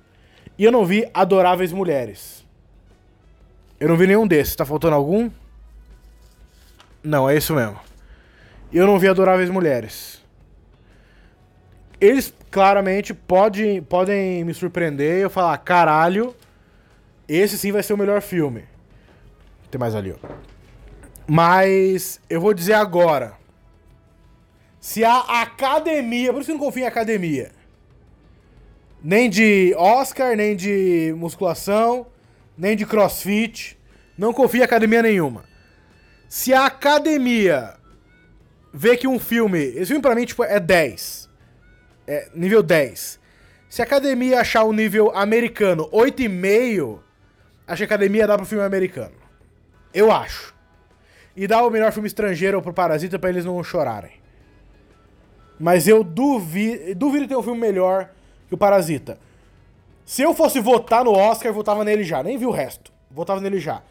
E 0.57 0.63
eu 0.63 0.71
não 0.71 0.85
vi 0.85 1.09
Adoráveis 1.13 1.71
Mulheres. 1.71 2.45
Eu 3.79 3.89
não 3.89 3.97
vi 3.97 4.07
nenhum 4.07 4.25
desses. 4.25 4.55
Tá 4.55 4.65
faltando 4.65 4.95
algum? 4.95 5.29
Não, 7.03 7.29
é 7.29 7.35
isso 7.35 7.53
mesmo. 7.53 7.79
Eu 8.71 8.87
não 8.87 8.97
vi 8.97 9.07
Adoráveis 9.07 9.49
Mulheres. 9.49 10.23
Eles 11.99 12.33
claramente 12.49 13.13
pode, 13.13 13.81
podem 13.89 14.43
me 14.43 14.53
surpreender 14.53 15.19
e 15.19 15.21
eu 15.21 15.29
falar, 15.29 15.57
caralho, 15.57 16.35
esse 17.27 17.57
sim 17.57 17.71
vai 17.71 17.83
ser 17.83 17.93
o 17.93 17.97
melhor 17.97 18.21
filme. 18.21 18.65
Tem 19.69 19.79
mais 19.79 19.95
ali, 19.95 20.13
ó. 20.13 20.27
Mas 21.27 22.19
eu 22.29 22.39
vou 22.39 22.53
dizer 22.53 22.73
agora. 22.73 23.33
Se 24.83 25.01
a 25.05 25.19
academia. 25.41 26.33
Por 26.33 26.41
isso 26.41 26.47
que 26.47 26.51
eu 26.51 26.57
não 26.57 26.65
confio 26.65 26.83
em 26.83 26.85
academia. 26.85 27.53
Nem 29.01 29.29
de 29.29 29.73
Oscar, 29.77 30.35
nem 30.35 30.57
de 30.57 31.15
musculação, 31.17 32.05
nem 32.57 32.75
de 32.75 32.85
crossfit. 32.85 33.79
Não 34.17 34.33
confio 34.33 34.59
em 34.59 34.65
academia 34.65 35.01
nenhuma. 35.01 35.45
Se 36.27 36.53
a 36.53 36.65
academia 36.65 37.75
vê 38.73 38.97
que 38.97 39.07
um 39.07 39.17
filme. 39.17 39.57
Esse 39.57 39.85
filme 39.85 40.01
pra 40.01 40.15
mim 40.15 40.25
tipo, 40.25 40.43
é 40.43 40.59
10. 40.59 41.29
É 42.05 42.27
nível 42.35 42.61
10. 42.61 43.21
Se 43.69 43.81
a 43.81 43.85
academia 43.85 44.41
achar 44.41 44.65
o 44.65 44.73
nível 44.73 45.15
americano 45.15 45.89
8,5, 45.91 46.99
acho 47.65 47.77
que 47.77 47.83
a 47.83 47.85
academia 47.85 48.27
dá 48.27 48.35
pro 48.35 48.45
filme 48.45 48.65
americano. 48.65 49.15
Eu 49.93 50.11
acho. 50.11 50.53
E 51.37 51.47
dá 51.47 51.65
o 51.65 51.69
melhor 51.69 51.93
filme 51.93 52.07
estrangeiro 52.07 52.61
pro 52.61 52.73
Parasita 52.73 53.17
pra 53.17 53.29
eles 53.29 53.45
não 53.45 53.63
chorarem. 53.63 54.22
Mas 55.59 55.87
eu 55.87 56.03
duvido, 56.03 56.95
duvido 56.95 57.27
ter 57.27 57.35
um 57.35 57.43
filme 57.43 57.59
melhor 57.59 58.09
que 58.47 58.55
o 58.55 58.57
Parasita. 58.57 59.17
Se 60.05 60.21
eu 60.21 60.33
fosse 60.33 60.59
votar 60.59 61.05
no 61.05 61.11
Oscar, 61.11 61.47
eu 61.47 61.53
votava 61.53 61.83
nele 61.83 62.03
já. 62.03 62.21
Nem 62.21 62.37
vi 62.37 62.45
o 62.45 62.51
resto. 62.51 62.91
Votava 63.09 63.39
nele 63.39 63.59
já. 63.59 63.81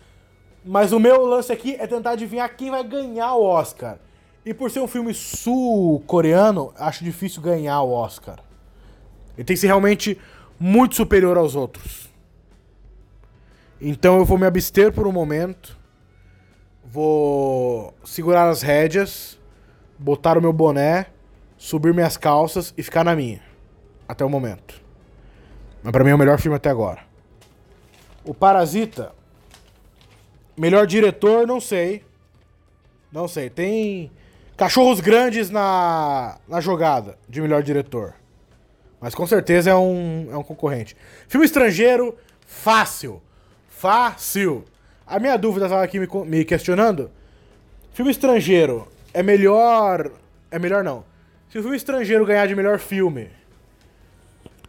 Mas 0.64 0.92
o 0.92 1.00
meu 1.00 1.24
lance 1.24 1.52
aqui 1.52 1.76
é 1.78 1.87
tentar 1.87 2.12
adivinhar 2.12 2.54
quem 2.56 2.70
vai 2.70 2.84
ganhar 2.84 3.34
o 3.34 3.42
Oscar. 3.42 3.98
E 4.44 4.52
por 4.52 4.70
ser 4.70 4.80
um 4.80 4.88
filme 4.88 5.14
sul-coreano, 5.14 6.72
acho 6.76 7.04
difícil 7.04 7.40
ganhar 7.40 7.80
o 7.82 7.92
Oscar. 7.92 8.38
Ele 9.37 9.44
tem 9.44 9.54
que 9.54 9.60
ser 9.60 9.68
realmente 9.68 10.18
muito 10.58 10.94
superior 10.94 11.37
aos 11.37 11.54
outros. 11.54 12.10
Então 13.80 14.18
eu 14.18 14.24
vou 14.24 14.38
me 14.38 14.46
abster 14.46 14.92
por 14.92 15.06
um 15.06 15.12
momento. 15.12 15.76
Vou 16.84 17.94
segurar 18.04 18.48
as 18.48 18.62
rédeas, 18.62 19.38
botar 19.98 20.37
o 20.37 20.42
meu 20.42 20.52
boné, 20.52 21.06
subir 21.62 21.94
minhas 21.94 22.16
calças 22.16 22.75
e 22.77 22.83
ficar 22.83 23.05
na 23.05 23.14
minha. 23.14 23.40
Até 24.09 24.25
o 24.25 24.29
momento. 24.29 24.83
Mas 25.81 25.92
pra 25.92 26.03
mim 26.03 26.11
é 26.11 26.14
o 26.14 26.18
melhor 26.18 26.37
filme 26.40 26.57
até 26.57 26.68
agora. 26.68 26.98
O 28.25 28.35
Parasita. 28.35 29.12
Melhor 30.57 30.88
diretor, 30.88 31.46
não 31.46 31.61
sei. 31.61 32.05
Não 33.12 33.29
sei. 33.29 33.48
Tem 33.48 34.11
cachorros 34.57 34.98
grandes 34.98 35.51
na, 35.51 36.37
na 36.48 36.61
jogada 36.61 37.16
de 37.29 37.40
melhor 37.40 37.62
diretor. 37.62 38.14
Mas 39.01 39.14
com 39.14 39.25
certeza 39.25 39.70
é 39.70 39.75
um, 39.75 40.31
é 40.33 40.37
um 40.37 40.42
concorrente. 40.42 40.96
Filme 41.29 41.46
estrangeiro, 41.46 42.18
fácil. 42.44 43.22
Fácil. 43.68 44.64
A 45.07 45.20
minha 45.20 45.37
dúvida 45.38 45.66
estava 45.66 45.85
aqui 45.85 46.01
me, 46.01 46.09
me 46.27 46.44
questionando. 46.44 47.09
Filme 47.92 48.11
estrangeiro 48.11 48.88
é 49.14 49.22
melhor. 49.22 50.11
É 50.51 50.59
melhor 50.59 50.83
não. 50.83 51.12
Se 51.52 51.58
o 51.58 51.60
filme 51.60 51.76
estrangeiro 51.76 52.24
ganhar 52.24 52.48
de 52.48 52.56
melhor 52.56 52.78
filme, 52.78 53.28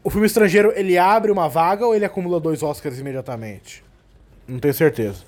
o 0.03 0.09
filme 0.09 0.27
estrangeiro 0.27 0.73
ele 0.75 0.97
abre 0.97 1.31
uma 1.31 1.47
vaga 1.47 1.87
ou 1.87 1.95
ele 1.95 2.03
acumula 2.03 2.41
dois 2.41 2.61
Oscars 2.61 2.99
imediatamente? 2.99 3.81
Não 4.45 4.59
tenho 4.59 4.73
certeza. 4.73 5.23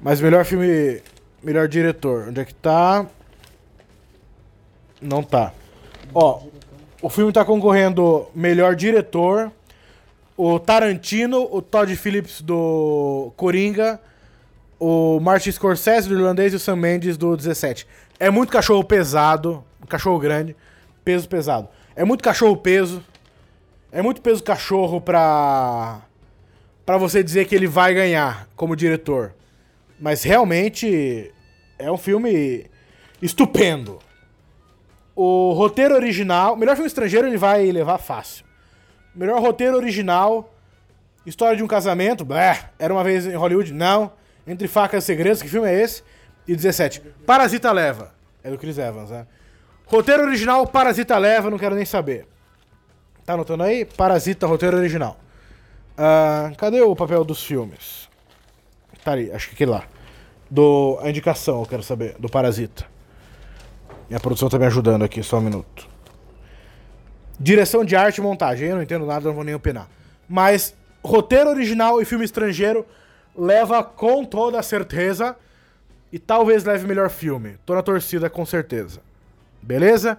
Mas 0.00 0.20
melhor 0.20 0.44
filme. 0.44 1.00
Melhor 1.40 1.68
diretor. 1.68 2.26
Onde 2.30 2.40
é 2.40 2.44
que 2.44 2.52
tá? 2.52 3.06
Não 5.00 5.22
tá. 5.22 5.54
Ó, 6.12 6.42
o 7.00 7.08
filme 7.08 7.32
tá 7.32 7.44
concorrendo 7.44 8.26
melhor 8.34 8.74
diretor. 8.74 9.52
O 10.36 10.58
Tarantino, 10.58 11.46
o 11.52 11.62
Todd 11.62 11.94
Phillips 11.94 12.42
do 12.42 13.32
Coringa, 13.36 14.00
o 14.76 15.20
Martin 15.20 15.52
Scorsese 15.52 16.08
do 16.08 16.16
Irlandês 16.16 16.52
e 16.52 16.56
o 16.56 16.58
Sam 16.58 16.74
Mendes 16.74 17.16
do 17.16 17.36
17. 17.36 17.86
É 18.18 18.28
muito 18.28 18.50
cachorro 18.50 18.82
pesado, 18.82 19.62
cachorro 19.88 20.18
grande, 20.18 20.56
peso 21.10 21.28
pesado. 21.28 21.68
É 21.96 22.04
muito 22.04 22.22
cachorro 22.22 22.56
peso. 22.56 23.02
É 23.90 24.00
muito 24.00 24.22
peso 24.22 24.44
cachorro 24.44 25.00
pra 25.00 26.02
para 26.86 26.96
você 26.96 27.22
dizer 27.22 27.46
que 27.46 27.54
ele 27.54 27.66
vai 27.66 27.92
ganhar 27.92 28.48
como 28.54 28.76
diretor. 28.76 29.34
Mas 29.98 30.22
realmente 30.22 31.32
é 31.78 31.90
um 31.90 31.96
filme 31.96 32.66
estupendo. 33.20 33.98
O 35.16 35.52
roteiro 35.52 35.94
original, 35.94 36.56
melhor 36.56 36.76
filme 36.76 36.86
estrangeiro 36.86 37.26
ele 37.26 37.36
vai 37.36 37.70
levar 37.70 37.98
fácil. 37.98 38.44
Melhor 39.14 39.40
roteiro 39.40 39.76
original, 39.76 40.54
história 41.26 41.56
de 41.56 41.62
um 41.62 41.68
casamento, 41.68 42.26
era 42.78 42.92
uma 42.92 43.02
vez 43.04 43.26
em 43.26 43.34
Hollywood, 43.34 43.72
não. 43.72 44.12
Entre 44.46 44.66
facas 44.68 45.04
e 45.04 45.06
segredos, 45.06 45.42
que 45.42 45.48
filme 45.48 45.68
é 45.68 45.82
esse? 45.82 46.02
E 46.46 46.54
17. 46.56 47.00
Parasita 47.26 47.70
leva. 47.72 48.12
É 48.42 48.50
do 48.50 48.58
Chris 48.58 48.78
Evans, 48.78 49.10
né? 49.10 49.26
Roteiro 49.90 50.22
original, 50.22 50.64
Parasita 50.68 51.18
leva, 51.18 51.50
não 51.50 51.58
quero 51.58 51.74
nem 51.74 51.84
saber. 51.84 52.24
Tá 53.26 53.32
anotando 53.32 53.64
aí? 53.64 53.84
Parasita, 53.84 54.46
roteiro 54.46 54.76
original. 54.76 55.18
Uh, 55.98 56.54
cadê 56.56 56.80
o 56.80 56.94
papel 56.94 57.24
dos 57.24 57.42
filmes? 57.42 58.08
Tá 59.04 59.10
ali, 59.10 59.32
acho 59.32 59.48
que 59.48 59.56
aquele 59.56 59.72
lá. 59.72 59.82
Do, 60.48 60.96
a 61.02 61.10
indicação, 61.10 61.58
eu 61.58 61.66
quero 61.66 61.82
saber, 61.82 62.14
do 62.20 62.28
Parasita. 62.28 62.86
Minha 64.08 64.20
produção 64.20 64.48
tá 64.48 64.60
me 64.60 64.66
ajudando 64.66 65.02
aqui, 65.02 65.24
só 65.24 65.38
um 65.38 65.40
minuto. 65.40 65.88
Direção 67.40 67.84
de 67.84 67.96
arte 67.96 68.18
e 68.18 68.20
montagem. 68.20 68.68
Eu 68.68 68.76
não 68.76 68.82
entendo 68.84 69.04
nada, 69.04 69.26
não 69.26 69.34
vou 69.34 69.42
nem 69.42 69.56
opinar. 69.56 69.88
Mas 70.28 70.72
roteiro 71.02 71.50
original 71.50 72.00
e 72.00 72.04
filme 72.04 72.24
estrangeiro 72.24 72.86
leva 73.36 73.82
com 73.82 74.24
toda 74.24 74.62
certeza. 74.62 75.34
E 76.12 76.18
talvez 76.20 76.62
leve 76.62 76.86
melhor 76.86 77.10
filme. 77.10 77.56
Tô 77.66 77.74
na 77.74 77.82
torcida 77.82 78.30
com 78.30 78.46
certeza. 78.46 79.00
Beleza? 79.62 80.18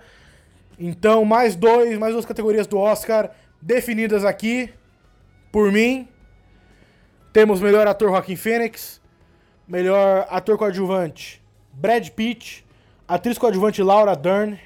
Então, 0.79 1.23
mais 1.25 1.55
dois, 1.55 1.97
mais 1.97 2.13
duas 2.13 2.25
categorias 2.25 2.67
do 2.67 2.77
Oscar 2.77 3.31
definidas 3.61 4.25
aqui 4.25 4.73
por 5.51 5.71
mim. 5.71 6.07
Temos 7.31 7.61
melhor 7.61 7.87
ator 7.87 8.09
Joaquim 8.09 8.35
Fênix, 8.35 9.01
melhor 9.67 10.27
ator 10.29 10.57
coadjuvante 10.57 11.41
Brad 11.73 12.09
Pitt, 12.09 12.65
atriz 13.07 13.37
coadjuvante 13.37 13.81
Laura 13.81 14.15
Dern, 14.15 14.59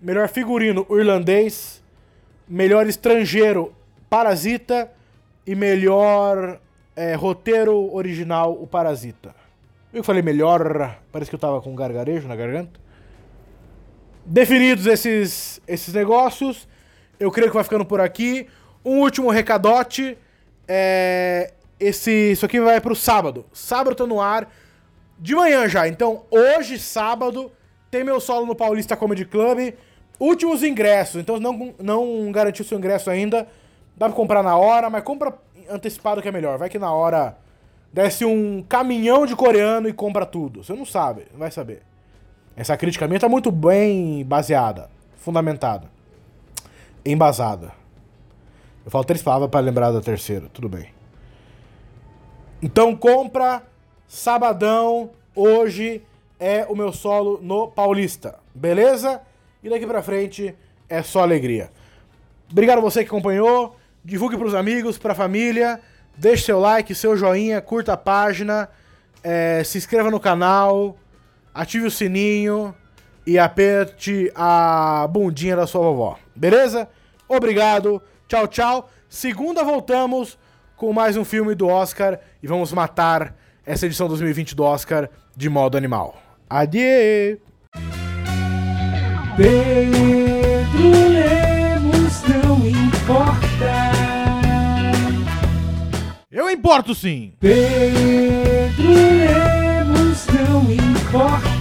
melhor 0.00 0.28
figurino 0.28 0.86
irlandês, 0.90 1.82
melhor 2.48 2.86
estrangeiro 2.86 3.74
Parasita 4.08 4.90
e 5.46 5.54
melhor 5.54 6.60
é, 6.94 7.14
roteiro 7.14 7.92
original 7.92 8.52
o 8.52 8.66
Parasita. 8.66 9.34
Eu 9.92 10.04
falei 10.04 10.22
melhor, 10.22 10.98
parece 11.10 11.30
que 11.30 11.34
eu 11.34 11.40
tava 11.40 11.60
com 11.60 11.74
gargarejo 11.74 12.28
na 12.28 12.36
garganta. 12.36 12.83
Definidos 14.26 14.86
esses, 14.86 15.60
esses 15.68 15.92
negócios, 15.92 16.66
eu 17.20 17.30
creio 17.30 17.50
que 17.50 17.54
vai 17.54 17.64
ficando 17.64 17.84
por 17.84 18.00
aqui. 18.00 18.46
Um 18.84 19.00
último 19.00 19.30
recadote. 19.30 20.16
É, 20.66 21.52
esse, 21.78 22.32
isso 22.32 22.46
aqui 22.46 22.60
vai 22.60 22.80
pro 22.80 22.96
sábado. 22.96 23.44
Sábado 23.52 23.94
tá 23.94 24.06
no 24.06 24.20
ar 24.20 24.48
de 25.18 25.34
manhã 25.34 25.68
já. 25.68 25.86
Então, 25.86 26.24
hoje, 26.30 26.78
sábado, 26.78 27.52
tem 27.90 28.02
meu 28.02 28.18
solo 28.20 28.46
no 28.46 28.54
Paulista 28.54 28.96
Comedy 28.96 29.24
Club. 29.24 29.74
Últimos 30.18 30.62
ingressos. 30.62 31.20
Então, 31.20 31.38
não, 31.38 31.74
não 31.78 32.32
garantiu 32.32 32.64
seu 32.64 32.78
ingresso 32.78 33.10
ainda. 33.10 33.46
Dá 33.96 34.06
pra 34.06 34.16
comprar 34.16 34.42
na 34.42 34.56
hora, 34.56 34.88
mas 34.88 35.04
compra 35.04 35.34
antecipado 35.68 36.22
que 36.22 36.28
é 36.28 36.32
melhor. 36.32 36.58
Vai 36.58 36.70
que 36.70 36.78
na 36.78 36.92
hora 36.92 37.36
desce 37.92 38.24
um 38.24 38.62
caminhão 38.62 39.26
de 39.26 39.36
coreano 39.36 39.88
e 39.88 39.92
compra 39.92 40.26
tudo. 40.26 40.64
Você 40.64 40.72
não 40.72 40.86
sabe, 40.86 41.26
não 41.30 41.40
vai 41.40 41.50
saber. 41.50 41.82
Essa 42.56 42.76
crítica 42.76 43.08
minha 43.08 43.18
tá 43.18 43.28
muito 43.28 43.50
bem 43.50 44.24
baseada, 44.24 44.88
fundamentada, 45.16 45.90
embasada. 47.04 47.72
Eu 48.84 48.90
falo 48.90 49.04
três 49.04 49.22
palavras 49.22 49.50
para 49.50 49.60
lembrar 49.60 49.90
da 49.90 50.00
terceira, 50.00 50.48
tudo 50.52 50.68
bem. 50.68 50.92
Então 52.62 52.94
compra 52.94 53.62
sabadão, 54.06 55.10
hoje 55.34 56.02
é 56.38 56.64
o 56.68 56.76
meu 56.76 56.92
solo 56.92 57.40
no 57.42 57.66
Paulista, 57.66 58.38
beleza? 58.54 59.20
E 59.62 59.68
daqui 59.68 59.86
pra 59.86 60.02
frente 60.02 60.54
é 60.88 61.02
só 61.02 61.22
alegria. 61.22 61.72
Obrigado 62.50 62.78
a 62.78 62.82
você 62.82 63.00
que 63.00 63.08
acompanhou, 63.08 63.76
divulgue 64.04 64.36
pros 64.36 64.54
amigos, 64.54 64.96
pra 64.96 65.14
família, 65.14 65.80
deixe 66.16 66.44
seu 66.44 66.60
like, 66.60 66.94
seu 66.94 67.16
joinha, 67.16 67.60
curta 67.60 67.94
a 67.94 67.96
página, 67.96 68.68
é, 69.24 69.64
se 69.64 69.78
inscreva 69.78 70.10
no 70.10 70.20
canal, 70.20 70.96
ative 71.54 71.86
o 71.86 71.90
sininho 71.90 72.74
e 73.26 73.38
aperte 73.38 74.30
a 74.34 75.06
bundinha 75.08 75.56
da 75.56 75.66
sua 75.66 75.82
vovó. 75.82 76.18
Beleza? 76.34 76.88
Obrigado. 77.28 78.02
Tchau, 78.26 78.48
tchau. 78.48 78.90
Segunda 79.08 79.62
voltamos 79.62 80.36
com 80.76 80.92
mais 80.92 81.16
um 81.16 81.24
filme 81.24 81.54
do 81.54 81.68
Oscar 81.68 82.18
e 82.42 82.46
vamos 82.46 82.72
matar 82.72 83.36
essa 83.64 83.86
edição 83.86 84.08
2020 84.08 84.56
do 84.56 84.64
Oscar 84.64 85.08
de 85.36 85.48
modo 85.48 85.78
animal. 85.78 86.20
Adieu! 86.50 87.40
Pedro 89.36 91.08
Lemos 91.08 92.22
não 92.22 92.66
importa. 92.66 93.92
Eu 96.30 96.50
importo 96.50 96.94
sim! 96.94 97.32
Pedro 97.40 98.94
我。 101.14 101.53